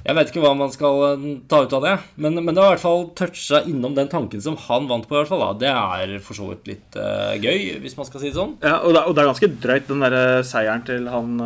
Jeg 0.03 0.19
vet 0.19 0.31
ikke 0.33 0.43
hva 0.43 0.51
man 0.59 0.73
skal 0.75 1.01
eh, 1.13 1.27
ta 1.51 1.61
ut 1.63 1.75
av 1.77 1.85
det, 1.85 1.93
men, 2.19 2.41
men 2.43 2.51
det 2.51 2.63
har 2.63 2.73
i 2.73 2.75
hvert 2.75 2.83
fall 2.83 3.05
toucha 3.19 3.61
innom 3.71 3.95
den 3.95 4.11
tanken 4.11 4.43
som 4.43 4.57
han 4.65 4.89
vant 4.91 5.07
på. 5.07 5.15
i 5.15 5.21
hvert 5.21 5.31
fall 5.31 5.45
da. 5.45 5.51
Det 5.61 5.71
er 5.71 6.15
for 6.27 6.39
så 6.39 6.49
vidt 6.51 6.71
litt 6.71 6.99
uh, 6.99 7.35
gøy, 7.39 7.79
hvis 7.85 7.95
man 7.99 8.09
skal 8.09 8.23
si 8.23 8.33
det 8.33 8.39
sånn. 8.39 8.57
Ja, 8.65 8.81
og 8.83 8.97
det, 8.97 9.05
og 9.07 9.15
det 9.15 9.23
er 9.23 9.31
ganske 9.31 9.51
drøyt, 9.63 9.87
den 9.91 10.03
der 10.03 10.17
eh, 10.19 10.39
seieren 10.47 10.83
til 10.89 11.07
han 11.13 11.37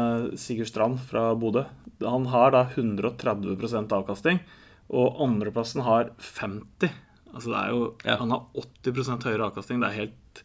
Sigurd 0.40 0.70
Strand 0.70 1.02
fra 1.10 1.28
Bodø. 1.36 1.66
Han 2.00 2.28
har 2.32 2.54
da 2.54 2.64
130% 2.72 3.92
avkasting, 3.98 4.40
og 4.92 5.20
andreplassen 5.25 5.84
har 5.84 6.12
50 6.38 7.02
Altså 7.36 7.50
det 7.52 7.58
er 7.58 7.72
jo 7.75 7.80
Ja. 8.06 8.14
Han 8.22 8.30
har 8.32 8.46
80% 8.56 9.26
høyere 9.28 9.50
avkasting. 9.50 9.82
Det 9.82 9.88
er 9.90 9.98
helt 10.06 10.40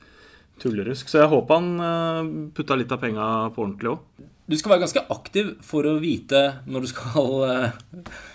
tullerusk. 0.59 1.07
Så 1.07 1.21
jeg 1.21 1.31
håper 1.31 1.61
han 1.61 2.49
putta 2.51 2.75
litt 2.75 2.91
av 2.91 2.99
penga 2.99 3.27
på 3.55 3.63
ordentlig 3.63 3.93
òg. 3.93 4.25
Du 4.51 4.57
skal 4.59 4.73
være 4.73 4.83
ganske 4.83 5.05
aktiv 5.13 5.53
for 5.63 5.87
å 5.87 5.95
vite 6.01 6.41
når 6.67 6.83
du 6.83 6.89
skal 6.91 7.29
eh, 7.47 7.77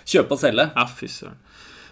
kjøpe 0.09 0.33
og 0.33 0.41
selge. 0.41 0.65
Ja, 0.73 0.85
fy 0.89 1.09
søren. 1.13 1.37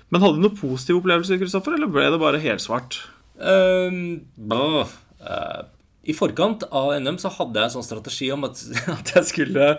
Men 0.09 0.23
hadde 0.23 0.39
du 0.39 0.45
noen 0.47 0.57
positive 0.57 1.01
opplevelser, 1.01 1.37
Kristoffer, 1.41 1.75
eller 1.77 1.91
ble 1.91 2.07
det 2.13 2.17
bare 2.21 2.41
helsvart? 2.41 2.97
Um, 3.37 4.25
eh, 4.49 5.61
I 6.09 6.17
forkant 6.17 6.65
av 6.71 6.95
NM 6.97 7.19
så 7.21 7.29
hadde 7.37 7.61
jeg 7.61 7.69
en 7.69 7.75
sånn 7.77 7.85
strategi 7.85 8.31
om 8.33 8.47
at, 8.49 8.61
at 8.97 9.15
jeg 9.19 9.29
skulle 9.33 9.71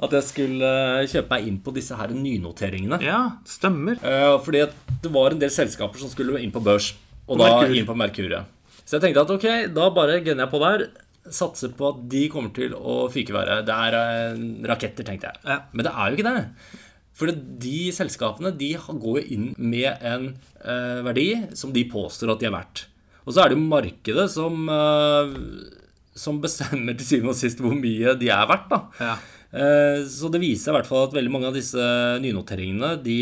at 0.00 0.14
jeg 0.16 0.24
skulle 0.24 0.68
kjøpe 1.10 1.34
meg 1.34 1.48
inn 1.50 1.58
på 1.60 1.74
disse 1.76 1.96
her 1.98 2.12
nynoteringene. 2.14 3.00
Ja, 3.04 3.20
stemmer. 3.48 3.98
Uh, 4.00 4.38
fordi 4.40 4.62
at 4.64 4.76
det 5.02 5.10
var 5.12 5.34
en 5.34 5.42
del 5.42 5.50
selskaper 5.52 6.00
som 6.00 6.12
skulle 6.12 6.40
inn 6.40 6.54
på 6.54 6.62
børs. 6.64 6.94
Og 7.26 7.42
da 7.42 7.50
Merkur. 7.58 7.74
inn 7.76 7.88
på 7.90 7.98
Merkuret. 7.98 8.56
Så 8.84 8.96
jeg 8.96 9.04
tenkte 9.04 9.26
at 9.26 9.34
ok, 9.34 9.48
da 9.74 9.90
bare 9.94 10.22
gunner 10.24 10.46
jeg 10.46 10.52
på 10.54 10.62
der. 10.62 10.86
Satser 11.28 11.74
på 11.76 11.90
at 11.90 12.04
de 12.10 12.22
kommer 12.32 12.52
til 12.56 12.72
å 12.74 13.02
fyke 13.12 13.34
været. 13.34 13.66
Det 13.68 13.74
er 13.74 13.96
eh, 13.98 14.44
raketter, 14.70 15.04
tenkte 15.06 15.28
jeg. 15.28 15.42
Ja. 15.44 15.58
Men 15.74 15.86
det 15.86 15.92
er 15.92 16.06
jo 16.08 16.16
ikke 16.18 16.30
det. 16.30 16.44
For 17.20 17.34
de 17.64 17.80
selskapene 17.92 18.54
de 18.56 18.70
går 18.80 19.18
jo 19.20 19.26
inn 19.36 19.50
med 19.60 20.00
en 20.06 20.30
eh, 20.64 21.02
verdi 21.04 21.28
som 21.58 21.74
de 21.74 21.84
påstår 21.90 22.32
at 22.32 22.40
de 22.40 22.48
er 22.48 22.54
verdt. 22.54 22.86
Og 23.26 23.34
så 23.36 23.42
er 23.42 23.52
det 23.52 23.58
jo 23.58 23.66
markedet 23.68 24.24
som, 24.32 24.64
eh, 24.72 25.34
som 26.16 26.40
bestemmer 26.40 26.96
til 26.96 27.10
syvende 27.10 27.34
og 27.34 27.40
sist 27.42 27.60
hvor 27.60 27.76
mye 27.76 28.16
de 28.18 28.32
er 28.32 28.48
verdt. 28.48 28.72
da. 28.72 28.80
Ja. 29.00 29.18
Så 30.06 30.28
det 30.30 30.38
viser 30.38 30.70
i 30.70 30.76
hvert 30.76 30.86
fall 30.86 31.08
at 31.08 31.14
veldig 31.16 31.30
mange 31.34 31.48
av 31.48 31.56
disse 31.56 31.82
nynoteringene 32.22 32.92
de 33.02 33.16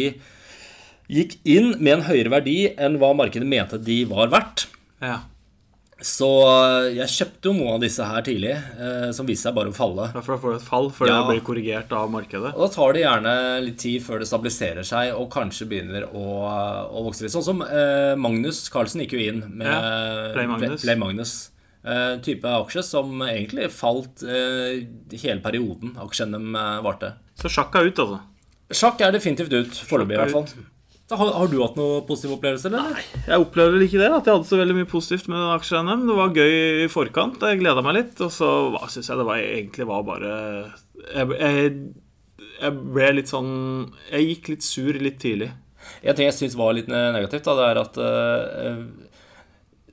gikk 1.08 1.38
inn 1.48 1.70
med 1.80 1.94
en 1.94 2.02
høyere 2.04 2.34
verdi 2.34 2.56
enn 2.76 2.98
hva 3.00 3.14
markedet 3.16 3.48
mente 3.48 3.80
de 3.80 4.02
var 4.10 4.28
verdt. 4.34 4.66
ja. 5.00 5.22
Så 5.98 6.26
eh, 6.46 6.92
jeg 6.94 7.10
kjøpte 7.10 7.48
jo 7.50 7.52
noen 7.56 7.72
av 7.74 7.80
disse 7.82 8.04
her 8.06 8.22
tidlig, 8.22 8.52
eh, 8.54 9.08
som 9.16 9.26
viste 9.26 9.48
seg 9.48 9.56
bare 9.56 9.72
å 9.72 9.74
falle. 9.74 10.04
Ja, 10.14 10.22
For 10.22 10.36
da 10.36 10.38
får 10.44 10.52
du 10.54 10.56
et 10.60 10.66
fall 10.68 10.86
før 10.94 11.10
Ja. 11.10 11.16
det 11.26 11.32
blir 11.32 11.42
korrigert 11.48 11.90
av 11.98 12.06
markedet. 12.14 12.52
Og 12.54 12.62
da 12.62 12.68
tar 12.76 12.92
det 12.94 13.02
gjerne 13.02 13.34
litt 13.64 13.78
tid 13.82 14.04
før 14.06 14.22
det 14.22 14.28
stabiliserer 14.30 14.86
seg 14.86 15.10
og 15.18 15.26
kanskje 15.34 15.66
begynner 15.66 16.06
å, 16.14 16.24
å 16.94 17.02
vokse 17.08 17.26
litt. 17.26 17.34
Sånn 17.34 17.46
som 17.48 17.62
eh, 17.66 18.14
Magnus 18.14 18.62
Carlsen 18.70 19.02
gikk 19.02 19.16
jo 19.18 19.24
inn 19.26 19.42
med 19.50 19.66
Ja, 19.66 19.80
Play 20.38 20.46
Magnus. 20.46 20.82
Play 20.86 21.00
Magnus. 21.02 21.34
Eh, 21.82 22.14
type 22.22 22.46
aksje 22.46 22.82
som 22.86 23.18
egentlig 23.26 23.66
falt 23.74 24.22
eh, 24.22 24.86
hele 25.18 25.42
perioden 25.42 25.96
aksjen-NM 25.98 26.54
eh, 26.58 26.80
varte. 26.86 27.14
Så 27.42 27.50
sjakk 27.50 27.74
er 27.78 27.90
ut, 27.90 27.98
altså. 28.06 28.22
Sjakk 28.70 29.00
er 29.02 29.14
definitivt 29.14 29.50
ut, 29.54 29.78
foreløpig 29.88 30.14
i 30.14 30.18
er 30.20 30.26
hvert 30.28 30.36
fall. 30.38 30.66
Så 31.08 31.16
har, 31.16 31.30
har 31.32 31.48
du 31.48 31.56
hatt 31.62 31.76
noen 31.78 32.02
positive 32.04 32.34
opplevelser, 32.36 32.74
eller? 32.76 32.98
Jeg 33.24 33.40
opplevde 33.40 33.78
vel 33.78 33.84
ikke 33.86 34.00
det, 34.02 34.10
at 34.12 34.26
jeg 34.28 34.36
hadde 34.36 34.48
så 34.50 34.58
veldig 34.60 34.74
mye 34.76 34.88
positivt 34.90 35.30
med 35.32 35.54
aksje-NM. 35.54 36.02
Det 36.04 36.16
var 36.18 36.34
gøy 36.36 36.56
i 36.84 36.90
forkant, 36.92 37.46
jeg 37.48 37.60
gleda 37.62 37.84
meg 37.84 37.96
litt. 37.96 38.18
Og 38.26 38.34
så 38.34 38.50
syns 38.92 39.08
jeg 39.08 39.20
det 39.20 39.24
var, 39.30 39.40
egentlig 39.40 39.86
var 39.88 40.04
bare 40.04 40.32
jeg, 41.14 41.38
jeg, 41.38 41.70
jeg 42.58 42.74
ble 42.92 43.06
litt 43.14 43.30
sånn 43.30 43.52
Jeg 44.10 44.26
gikk 44.26 44.50
litt 44.52 44.66
sur 44.66 44.98
litt 45.00 45.16
tidlig. 45.22 45.48
En 46.02 46.18
ting 46.18 46.28
jeg 46.28 46.36
syns 46.36 46.58
var 46.58 46.76
litt 46.76 46.90
negativt, 46.92 47.46
da, 47.46 47.54
det 47.56 47.68
er 47.70 47.80
at 47.80 48.00
uh, 48.04 48.82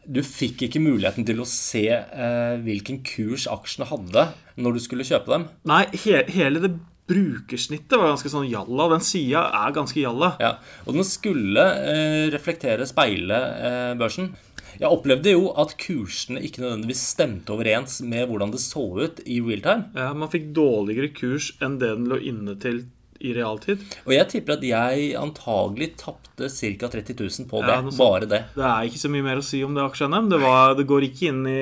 du 0.05 0.19
fikk 0.25 0.65
ikke 0.67 0.83
muligheten 0.83 1.23
til 1.27 1.39
å 1.39 1.47
se 1.47 1.85
uh, 1.95 2.57
hvilken 2.65 2.99
kurs 3.07 3.47
aksjene 3.49 3.87
hadde 3.87 4.27
når 4.59 4.75
du 4.75 4.83
skulle 4.83 5.07
kjøpe 5.07 5.31
dem. 5.31 5.47
Nei, 5.71 5.85
he, 5.95 6.19
hele 6.35 6.65
det 6.65 6.73
brukersnittet 7.09 7.95
var 7.99 8.11
ganske 8.13 8.31
sånn 8.33 8.49
jalla. 8.49 8.89
Den 8.95 9.03
sida 9.05 9.45
er 9.63 9.75
ganske 9.75 10.01
jalla. 10.01 10.33
Ja, 10.41 10.55
Og 10.85 10.97
den 10.97 11.05
skulle 11.07 11.65
eh, 11.85 12.25
reflektere, 12.33 12.87
speile 12.89 13.39
eh, 13.59 13.93
børsen. 13.99 14.33
Jeg 14.75 14.91
opplevde 14.91 15.31
jo 15.31 15.53
at 15.55 15.77
kursene 15.79 16.41
ikke 16.43 16.59
nødvendigvis 16.65 17.05
stemte 17.13 17.53
overens 17.55 18.01
med 18.03 18.27
hvordan 18.27 18.51
det 18.51 18.59
så 18.59 18.83
ut 19.05 19.21
i 19.23 19.37
real 19.39 19.61
time. 19.63 19.85
Ja, 19.95 20.09
Man 20.17 20.31
fikk 20.33 20.49
dårligere 20.57 21.13
kurs 21.15 21.53
enn 21.63 21.77
det 21.79 21.93
den 21.93 22.09
lå 22.11 22.19
inne 22.19 22.57
til 22.59 22.83
i 23.25 23.33
realtid. 23.35 23.83
Og 24.05 24.13
jeg 24.15 24.29
tipper 24.31 24.57
at 24.57 24.65
jeg 24.65 25.11
antagelig 25.19 25.91
tapte 26.01 26.49
ca. 26.51 26.89
30 26.91 27.15
000 27.21 27.49
på 27.49 27.63
det. 27.65 27.75
Ja, 27.75 27.95
bare 27.97 28.29
det. 28.29 28.41
Det 28.55 28.65
er 28.69 28.89
ikke 28.89 29.01
så 29.01 29.11
mye 29.13 29.25
mer 29.25 29.41
å 29.41 29.45
si 29.45 29.63
om 29.65 29.75
det 29.77 29.85
aksje-NM. 29.85 30.29
Det, 30.31 30.39
det 30.79 30.87
går 30.89 31.07
ikke 31.09 31.31
inn 31.31 31.43
i, 31.49 31.61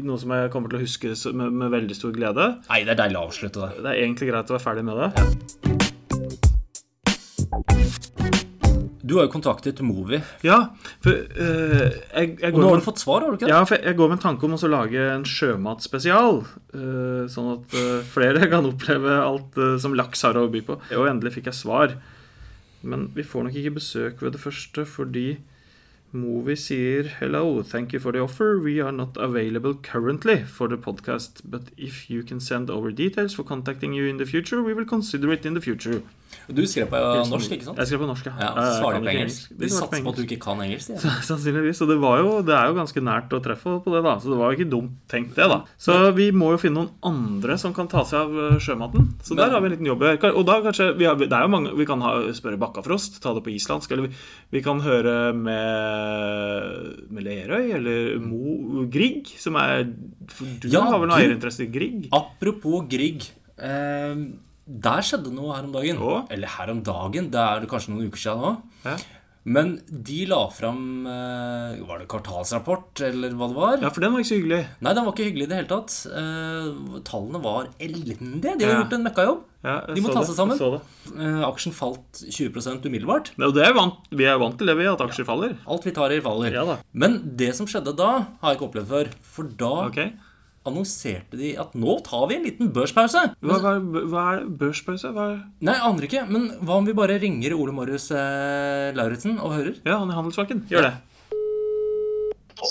i 0.00 0.04
noe 0.06 0.18
som 0.20 0.34
jeg 0.36 0.52
kommer 0.54 0.72
til 0.72 0.80
å 0.80 0.84
huske 0.84 1.14
med, 1.34 1.48
med 1.62 1.74
veldig 1.74 1.96
stor 1.98 2.12
glede. 2.16 2.44
Nei, 2.70 2.84
det 2.86 2.94
er 2.96 3.02
deilig 3.04 3.20
å 3.20 3.26
avslutte 3.28 3.58
det. 3.66 3.72
Det 3.82 3.88
er 3.92 4.04
egentlig 4.04 4.30
greit 4.32 4.50
å 4.50 4.56
være 4.58 4.66
ferdig 4.68 4.84
med 4.88 4.96
det. 5.04 5.10
Du 9.10 9.16
har 9.18 9.26
jo 9.26 9.32
kontaktet 9.32 9.82
Movi. 9.82 10.20
Ja, 10.46 10.60
for 11.02 11.12
uh, 11.12 11.82
jeg, 11.82 12.36
jeg, 12.38 12.52
Og 12.52 12.60
nå 12.60 12.68
har 12.68 12.78
med, 12.78 12.84
du 12.84 12.86
fått 12.86 13.02
svar, 13.02 13.24
har 13.24 13.34
du 13.34 13.40
ikke 13.40 13.48
det? 13.48 13.52
ja, 13.52 13.60
for 13.66 13.90
jeg 13.90 13.98
går 13.98 14.12
med 14.12 14.20
en 14.20 14.24
tanke 14.28 14.46
om 14.46 14.54
å 14.54 14.70
lage 14.70 15.08
en 15.16 15.26
sjømatspesial. 15.26 16.40
Uh, 16.70 17.26
sånn 17.32 17.52
at 17.56 17.76
uh, 17.76 17.98
flere 18.14 18.46
kan 18.52 18.70
oppleve 18.70 19.18
alt 19.18 19.60
som 19.82 19.98
laks 19.98 20.22
har 20.28 20.38
å 20.38 20.46
by 20.52 20.62
på. 20.70 20.78
Og 20.94 21.10
endelig 21.10 21.34
fikk 21.40 21.50
jeg 21.50 21.60
svar. 21.60 21.98
Men 22.86 23.10
vi 23.12 23.26
får 23.26 23.44
nok 23.48 23.60
ikke 23.60 23.76
besøk 23.76 24.22
ved 24.24 24.36
det 24.36 24.42
første 24.42 24.86
fordi 24.88 25.28
Movi 26.12 26.56
sier 26.56 27.06
Hello, 27.20 27.62
thank 27.62 27.92
you 27.92 28.00
for 28.00 28.10
the 28.10 28.20
offer. 28.20 28.58
We 28.58 28.80
are 28.80 28.90
not 28.90 29.16
available 29.16 29.74
currently 29.74 30.42
for 30.42 30.66
the 30.66 30.76
podcast, 30.76 31.42
but 31.44 31.70
if 31.76 32.10
you 32.10 32.24
can 32.24 32.40
send 32.40 32.68
over 32.68 32.90
details 32.90 33.34
for 33.34 33.44
contacting 33.44 33.92
you 33.92 34.06
in 34.06 34.16
the 34.16 34.26
future, 34.26 34.60
we 34.60 34.74
will 34.74 34.86
consider 34.86 35.32
it 35.32 35.46
in 35.46 35.54
the 35.54 35.60
future. 35.60 36.02
Du 36.50 36.62
skrev 36.66 36.88
på 36.90 36.98
norsk, 37.30 37.52
ikke 37.54 37.66
sant? 37.68 37.78
Jeg 37.78 37.90
skrev 37.90 38.00
på 38.02 38.06
norsk, 38.08 38.26
Ja, 38.26 38.32
ja 38.42 38.50
så 38.58 38.80
svarer 38.80 38.98
de 38.98 39.06
på 39.06 39.12
engelsk. 39.12 39.50
De 39.60 39.68
satser 39.70 40.02
på 40.02 40.12
at 40.12 40.18
du 40.18 40.22
ikke 40.24 40.38
kan 40.42 40.62
engelsk. 40.64 40.90
Ja. 40.96 41.12
Sannsynligvis. 41.28 41.80
Og 41.84 41.90
det, 41.90 41.96
var 42.02 42.22
jo, 42.22 42.32
det 42.46 42.54
er 42.56 42.70
jo 42.70 42.76
ganske 42.78 43.02
nært 43.06 43.34
å 43.36 43.40
treffe 43.44 43.76
på 43.84 43.94
det, 43.94 44.02
da. 44.06 44.16
Så 44.22 44.32
det 44.32 44.38
var 44.40 44.50
jo 44.50 44.58
ikke 44.58 44.70
dumt 44.72 44.96
tenkt, 45.10 45.36
det, 45.38 45.46
da. 45.50 45.60
Så 45.80 45.96
vi 46.16 46.30
må 46.34 46.52
jo 46.54 46.60
finne 46.62 46.82
noen 46.82 46.90
andre 47.06 47.58
som 47.60 47.74
kan 47.76 47.90
ta 47.90 48.02
seg 48.08 48.24
av 48.24 48.40
eh, 48.46 48.58
sjømaten. 48.62 49.12
Så 49.26 49.38
der 49.38 49.54
har 49.54 49.62
vi 49.62 49.70
en 49.70 49.76
liten 49.76 49.90
jobb. 49.90 50.04
Og 50.32 50.42
da 50.48 50.58
kanskje 50.64 50.90
Vi, 50.98 51.06
har, 51.06 51.18
det 51.20 51.30
er 51.30 51.46
jo 51.46 51.52
mange 51.52 51.74
Vi 51.78 51.86
kan 51.88 52.02
ha, 52.02 52.16
spørre 52.34 52.58
Bakkafrost, 52.60 53.20
ta 53.22 53.34
det 53.36 53.44
på 53.46 53.54
islandsk. 53.54 53.94
Eller 53.94 54.08
vi, 54.08 54.24
vi 54.56 54.64
kan 54.64 54.82
høre 54.82 55.16
med, 55.36 55.99
med 57.10 57.24
Lerøy, 57.26 57.70
eller 57.78 58.20
Mo 58.22 58.84
Grieg, 58.92 59.30
som 59.40 59.56
er 59.60 59.84
Du 59.86 60.68
Ja, 60.70 60.82
har 60.86 60.98
vel 61.02 61.10
noe 61.10 61.18
eierinteresse 61.20 61.66
i 61.66 61.70
Grieg? 61.72 62.08
Apropos 62.16 62.86
Grieg. 62.90 63.26
Eh, 63.60 64.24
der 64.70 65.02
skjedde 65.06 65.32
noe 65.34 65.54
her 65.56 65.66
om 65.66 65.72
dagen. 65.74 65.98
Å? 65.98 66.26
Eller 66.30 66.52
her 66.58 66.70
om 66.70 66.82
dagen, 66.86 67.30
det 67.32 67.40
er 67.42 67.66
kanskje 67.70 67.94
noen 67.94 68.06
uker 68.10 68.22
siden 68.22 68.44
nå. 68.44 68.52
Ja. 68.86 68.96
Men 69.44 69.78
de 69.88 70.26
la 70.28 70.42
fram 70.52 71.06
eh, 71.08 71.78
Var 71.88 71.98
det 72.02 72.08
kvartalsrapport, 72.12 73.00
eller 73.06 73.32
hva 73.38 73.46
det 73.48 73.56
var? 73.56 73.78
ja, 73.80 73.88
for 73.88 74.04
den 74.04 74.12
var 74.12 74.20
ikke 74.20 74.28
så 74.34 74.36
hyggelig. 74.40 74.58
Nei, 74.84 74.92
den 74.92 75.06
var 75.06 75.14
ikke 75.14 75.28
hyggelig 75.30 75.46
i 75.46 75.50
det 75.50 75.56
hele 75.62 75.70
tatt. 75.70 75.94
Eh, 76.12 77.00
tallene 77.08 77.40
var 77.42 77.70
elendige. 77.80 78.58
De 78.60 78.64
har 78.68 78.74
Ja. 78.74 78.82
gjort 78.82 78.92
en 78.98 79.04
møkkajobb. 79.08 79.40
Ja, 79.64 79.74
De 79.94 80.00
må 80.00 80.12
ta 80.12 80.22
seg 80.24 80.36
sammen. 80.36 80.56
Eh, 81.16 81.40
aksjen 81.48 81.72
falt 81.76 82.20
20% 82.32 82.84
umiddelbart. 82.84 83.32
Ja, 83.40 83.50
det 83.50 83.64
er 83.66 83.74
vant, 83.76 83.96
vi 84.10 84.24
er 84.24 84.38
vant 84.40 84.56
til 84.60 84.66
det, 84.68 84.76
vi, 84.76 84.84
at 84.88 85.00
aksjer 85.04 85.24
faller. 85.28 85.56
Alt 85.66 85.84
vi 85.84 85.92
tar 85.92 86.10
i 86.12 86.20
faller. 86.20 86.52
Ja 86.52 86.64
da. 86.64 86.78
Men 86.92 87.18
det 87.36 87.54
som 87.56 87.66
skjedde 87.66 87.96
da, 87.96 88.26
har 88.40 88.52
jeg 88.54 88.60
ikke 88.60 88.68
opplevd 88.70 88.88
før. 88.92 89.10
For 89.22 89.44
da 89.44 89.72
Ok. 89.88 90.00
Annonserte 90.68 91.38
de 91.40 91.54
at 91.60 91.72
nå 91.78 91.94
tar 92.04 92.26
vi 92.28 92.36
en 92.36 92.44
liten 92.44 92.68
børspause. 92.74 93.22
Hva, 93.40 93.58
hva, 93.64 93.74
hva 94.12 94.24
er 94.34 94.42
børspause? 94.60 95.12
Hva 95.16 95.28
er 95.32 95.38
Nei, 95.64 95.76
aner 95.78 96.04
ikke. 96.08 96.26
Men 96.28 96.50
hva 96.60 96.76
om 96.80 96.88
vi 96.88 96.96
bare 96.96 97.16
ringer 97.22 97.54
Ole 97.56 97.72
Marius 97.76 98.10
eh, 98.12 98.90
Lauritzen 98.96 99.38
og 99.40 99.54
hører? 99.56 99.78
Ja, 99.86 99.98
han 100.02 100.12
i 100.12 100.18
Handelsbanken. 100.18 100.66
Gjør 100.70 100.90
det. 100.90 100.94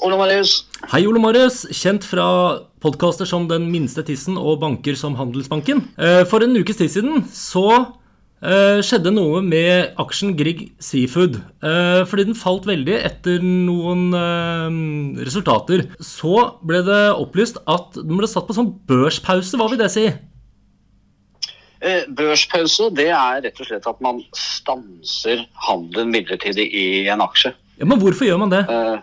Ole 0.06 0.18
Marius. 0.20 0.52
Hei, 0.92 1.02
Ole 1.10 1.22
Marius. 1.22 1.64
Kjent 1.74 2.06
fra 2.06 2.26
podkaster 2.84 3.26
som 3.28 3.48
Den 3.50 3.66
minste 3.74 4.04
tissen 4.06 4.38
og 4.38 4.60
banker 4.62 4.94
som 5.00 5.18
Handelsbanken. 5.18 5.82
Eh, 5.98 6.22
For 6.30 6.46
en 6.46 6.54
ukes 6.62 6.78
tid 6.78 6.94
siden 6.94 7.24
så 7.34 7.66
eh, 8.44 8.80
skjedde 8.86 9.12
noe 9.16 9.42
med 9.46 9.94
aksjen 10.00 10.36
Grieg 10.40 10.70
Seafood. 10.84 11.40
Eh, 11.64 12.02
Fordi 12.10 12.26
den 12.30 12.38
falt 12.38 12.68
veldig 12.70 12.98
etter 13.10 13.44
noen 13.44 14.10
eh, 14.16 15.22
resultater. 15.28 15.88
Så 16.04 16.60
ble 16.66 16.82
det 16.88 17.04
opplyst 17.16 17.62
at 17.68 18.00
den 18.00 18.18
ble 18.20 18.30
satt 18.30 18.48
på 18.50 18.58
sånn 18.58 18.74
børspause. 18.90 19.60
Hva 19.60 19.70
vil 19.72 19.82
det 19.82 19.92
si? 19.96 20.08
Børspause 22.12 22.90
det 22.92 23.08
er 23.16 23.40
rett 23.46 23.60
og 23.64 23.70
slett 23.70 23.86
at 23.88 24.02
man 24.04 24.18
stanser 24.36 25.46
handelen 25.70 26.12
midlertidig 26.12 26.66
i 26.76 26.88
en 27.08 27.24
aksje. 27.24 27.54
Ja, 27.80 27.88
Men 27.88 28.02
hvorfor 28.02 28.28
gjør 28.28 28.42
man 28.42 28.52
det? 28.52 28.66
Eh, 28.68 28.98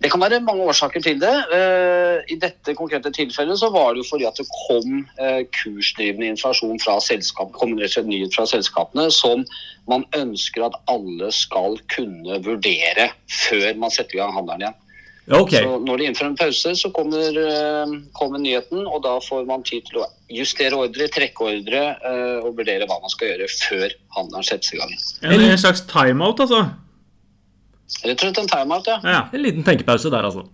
Det 0.00 0.08
kan 0.08 0.22
være 0.22 0.40
mange 0.40 0.64
årsaker 0.64 1.02
til 1.04 1.18
det. 1.20 1.32
Eh, 1.52 2.32
I 2.32 2.36
dette 2.40 2.74
konkrete 2.74 3.12
tilfellet 3.12 3.60
så 3.60 3.68
var 3.72 3.92
det 3.92 4.00
jo 4.00 4.08
fordi 4.08 4.24
at 4.24 4.38
det 4.40 4.46
kom 4.48 5.02
eh, 5.20 5.42
kursdrivende 5.58 6.30
informasjon 6.32 6.80
fra 6.80 6.96
selskap, 7.04 7.52
nyhet 7.68 8.36
fra 8.36 8.46
selskapene 8.48 9.10
som 9.12 9.44
man 9.90 10.06
ønsker 10.16 10.64
at 10.64 10.78
alle 10.88 11.28
skal 11.36 11.76
kunne 11.92 12.40
vurdere 12.46 13.10
før 13.28 13.76
man 13.76 13.92
setter 13.92 14.16
i 14.16 14.22
gang 14.22 14.32
handelen 14.38 14.64
igjen. 14.64 14.80
Okay. 15.30 15.62
Så 15.62 15.78
når 15.84 16.00
de 16.00 16.06
innfører 16.08 16.32
en 16.32 16.36
pause, 16.40 16.72
så 16.80 16.90
kommer, 16.90 17.36
eh, 17.38 17.92
kommer 18.16 18.38
nyheten, 18.38 18.86
og 18.86 19.02
da 19.04 19.18
får 19.22 19.44
man 19.46 19.62
tid 19.62 19.84
til 19.86 20.00
å 20.00 20.08
justere 20.32 20.74
ordre, 20.74 21.06
trekke 21.12 21.44
ordre 21.44 21.82
eh, 21.92 22.38
og 22.40 22.56
vurdere 22.56 22.88
hva 22.88 22.98
man 23.02 23.12
skal 23.12 23.34
gjøre 23.34 23.50
før 23.52 23.94
handelen 24.16 24.48
settes 24.48 24.72
i 24.74 24.80
gang. 24.80 24.96
En 25.22 25.58
slags 25.60 25.84
timeout, 25.92 26.40
altså. 26.40 26.64
Rett 28.00 28.16
og 28.16 28.26
slett 28.28 28.40
en 28.40 28.50
timeout, 28.50 28.88
ja. 28.88 28.98
Ja. 29.04 29.20
En 29.34 29.44
liten 29.44 29.66
tenkepause 29.66 30.12
der, 30.12 30.28
altså. 30.28 30.46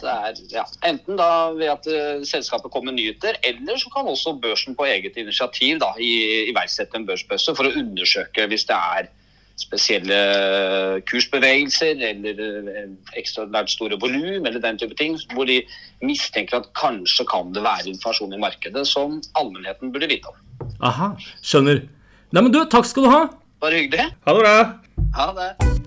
Så 0.00 0.08
er, 0.08 0.38
ja. 0.52 0.64
Enten 0.88 1.18
da 1.20 1.30
ved 1.52 1.70
at 1.74 1.86
eh, 1.90 2.24
selskapet 2.26 2.72
kommer 2.72 2.90
med 2.90 3.00
nyheter, 3.02 3.36
eller 3.44 3.78
så 3.78 3.92
kan 3.92 4.08
også 4.08 4.38
børsen 4.42 4.76
på 4.78 4.88
eget 4.88 5.18
initiativ 5.20 5.80
da, 5.82 5.92
i, 6.00 6.48
iverksette 6.50 6.96
en 6.96 7.06
børspause 7.08 7.54
for 7.58 7.68
å 7.68 7.74
undersøke 7.82 8.48
hvis 8.50 8.66
det 8.70 8.78
er 8.78 9.10
spesielle 9.60 10.18
kursbevegelser 11.08 12.00
eller 12.10 12.40
eh, 12.44 12.86
ekstraordinært 13.20 13.72
store 13.74 13.98
volum 14.00 14.46
eller 14.46 14.60
den 14.62 14.80
type 14.80 14.96
ting, 14.96 15.18
hvor 15.34 15.48
de 15.50 15.60
mistenker 16.04 16.62
at 16.62 16.70
kanskje 16.78 17.26
kan 17.28 17.52
det 17.56 17.64
være 17.66 17.90
informasjon 17.92 18.36
i 18.36 18.40
markedet 18.40 18.86
som 18.88 19.20
allmennheten 19.36 19.92
burde 19.92 20.08
vite 20.10 20.32
om. 20.32 20.40
Aha, 20.80 21.12
skjønner. 21.44 21.84
Nei, 22.30 22.40
men 22.40 22.52
du, 22.54 22.62
takk 22.72 22.88
skal 22.88 23.06
du 23.06 23.12
ha. 23.12 23.22
Bare 23.60 23.84
hyggelig. 23.84 24.08
Ha 24.24 24.36
det 24.36 24.46
bra. 24.46 24.56
Ha 25.18 25.30
det. 25.36 25.79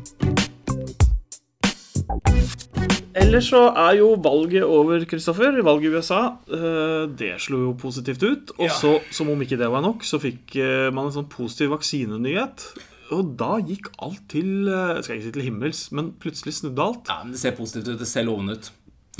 Ellers 3.14 3.48
så 3.52 3.60
er 3.78 4.00
jo 4.00 4.14
valget 4.24 4.64
over, 4.66 5.04
Kristoffer. 5.10 5.60
Valget 5.66 5.92
i 5.92 5.94
USA. 6.00 6.22
eh, 6.50 7.06
Det 7.14 7.36
slo 7.42 7.60
jo 7.68 7.74
positivt 7.78 8.24
ut. 8.24 8.52
Og 8.58 8.70
så, 8.74 8.96
som 9.14 9.30
om 9.30 9.42
ikke 9.42 9.58
det 9.60 9.70
var 9.70 9.82
nok, 9.86 10.02
så 10.04 10.20
fikk 10.22 10.56
eh, 10.58 10.90
man 10.90 11.08
en 11.10 11.16
sånn 11.20 11.30
positiv 11.30 11.70
vaksinenyhet. 11.76 12.66
Og 13.14 13.36
da 13.38 13.60
gikk 13.62 13.92
alt 14.02 14.24
til 14.34 14.66
eh, 14.72 15.02
skal 15.06 15.20
ikke 15.20 15.28
si 15.28 15.36
til 15.36 15.46
himmels, 15.46 15.84
men 15.94 16.14
plutselig 16.18 16.56
snudde 16.58 16.82
alt. 16.82 17.12
Ja, 17.12 17.20
men 17.24 17.36
Det 17.36 17.40
ser 17.44 17.56
positivt 17.60 17.92
ut. 17.94 18.00
Det 18.02 18.10
ser 18.10 18.26
lovende 18.26 18.58
ut. 18.58 18.72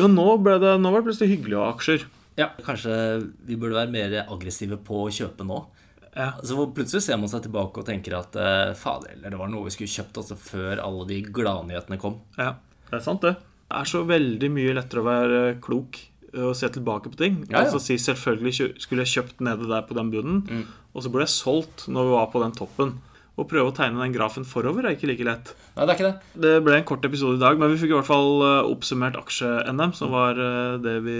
Men 0.02 0.16
nå 0.18 0.28
ble 0.42 0.58
det, 0.64 0.74
nå 0.82 0.90
var 0.90 1.04
det 1.04 1.12
plutselig 1.12 1.36
hyggelig 1.36 1.60
å 1.60 1.64
ha 1.68 1.72
aksjer. 1.76 2.08
Ja. 2.42 2.50
Kanskje 2.66 2.98
vi 3.46 3.56
burde 3.62 3.78
være 3.78 3.94
mer 3.94 4.16
aggressive 4.26 4.80
på 4.82 5.04
å 5.06 5.12
kjøpe 5.14 5.46
nå. 5.46 5.60
Ja. 6.16 6.32
Altså, 6.40 6.66
plutselig 6.74 7.04
ser 7.06 7.18
man 7.22 7.30
seg 7.30 7.46
tilbake 7.46 7.82
og 7.82 7.86
tenker 7.86 8.18
at 8.18 8.34
fader, 8.78 9.14
eller 9.20 9.30
det 9.34 9.38
var 9.38 9.50
noe 9.54 9.68
vi 9.70 9.74
skulle 9.76 9.94
kjøpt 9.94 10.18
altså, 10.18 10.38
før 10.38 10.82
alle 10.82 11.06
de 11.10 11.22
gladnyhetene 11.30 12.02
kom. 12.02 12.18
Ja, 12.42 12.56
det 12.90 12.98
er 12.98 13.06
sant, 13.06 13.22
det. 13.22 13.36
Det 13.74 13.80
er 13.82 13.90
så 13.90 14.04
veldig 14.06 14.50
mye 14.54 14.74
lettere 14.78 15.02
å 15.02 15.08
være 15.08 15.40
klok 15.66 15.98
og 16.34 16.54
se 16.58 16.70
tilbake 16.74 17.10
på 17.14 17.18
ting. 17.18 17.40
Ja, 17.48 17.60
ja. 17.60 17.64
Altså 17.66 17.80
si 17.82 17.98
selvfølgelig 18.02 18.78
skulle 18.82 19.04
jeg 19.06 19.12
kjøpt 19.18 19.42
nede 19.46 19.68
der 19.70 19.84
på 19.86 19.98
den 19.98 20.10
bunnen, 20.14 20.68
og 20.94 21.04
så 21.06 21.10
burde 21.14 21.28
jeg 21.28 21.34
solgt 21.36 21.88
når 21.90 22.08
vi 22.08 22.16
var 22.16 22.30
på 22.34 22.42
den 22.42 22.56
toppen. 22.58 22.96
Å 23.34 23.48
prøve 23.50 23.72
å 23.72 23.74
tegne 23.74 23.98
den 23.98 24.14
grafen 24.14 24.46
forover 24.46 24.86
er 24.86 24.94
ikke 24.94 25.10
like 25.10 25.26
lett. 25.26 25.54
Nei, 25.74 25.88
det 25.88 25.94
er 25.94 25.98
ikke 25.98 26.10
det. 26.10 26.42
Det 26.46 26.54
ble 26.66 26.76
en 26.78 26.86
kort 26.86 27.06
episode 27.08 27.40
i 27.40 27.42
dag, 27.42 27.58
men 27.58 27.72
vi 27.74 27.80
fikk 27.82 27.96
i 27.96 27.98
hvert 27.98 28.10
fall 28.10 28.44
eh, 28.46 28.70
oppsummert 28.70 29.18
aksje-NM, 29.18 29.94
som 29.98 30.14
var 30.14 30.38
eh, 30.38 30.76
det 30.84 30.94
vi 31.06 31.18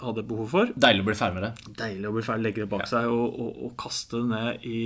hadde 0.00 0.24
behov 0.26 0.50
for. 0.50 0.72
Deilig 0.74 1.04
å 1.04 1.06
bli 1.06 1.16
ferdig 1.20 1.38
med 1.38 1.46
det. 1.46 1.74
Deilig 1.78 2.10
å 2.10 2.14
bli 2.16 2.24
ferdig, 2.26 2.46
legge 2.48 2.64
det 2.64 2.70
bak 2.72 2.86
seg 2.90 3.06
og, 3.12 3.38
og, 3.44 3.62
og 3.68 3.76
kaste 3.78 4.18
det 4.18 4.30
ned 4.32 4.66
i 4.66 4.80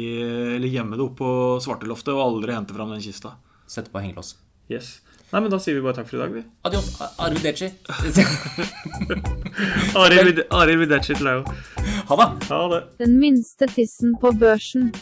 Eller 0.58 0.68
gjemme 0.68 0.98
det 1.00 1.06
opp 1.06 1.16
på 1.22 1.32
svarteloftet 1.64 2.12
og 2.12 2.22
aldri 2.26 2.56
hente 2.56 2.76
fram 2.76 2.92
den 2.92 3.04
kista. 3.04 3.36
Sette 3.70 3.92
på 3.94 4.04
hengelås. 4.04 4.34
Yes. 4.68 4.98
Nei, 5.34 5.40
men 5.42 5.50
da 5.50 5.58
sier 5.58 5.74
vi 5.74 5.80
bare 5.82 5.96
takk 5.96 6.06
for 6.06 6.14
i 6.14 6.20
dag, 6.20 6.34
vi. 6.36 6.40
Adios, 6.62 6.92
arrivederci. 7.18 7.66
Arild 9.98 10.38
til 11.08 11.24
deg 11.26 11.40
òg. 11.40 11.48
Ha 12.06 12.18
det. 12.20 12.28
Ha 12.52 12.60
det. 12.70 12.78
Den 13.02 13.16
minste 13.18 13.66
tissen 13.66 14.14
på 14.22 14.30
børsen. 14.38 14.92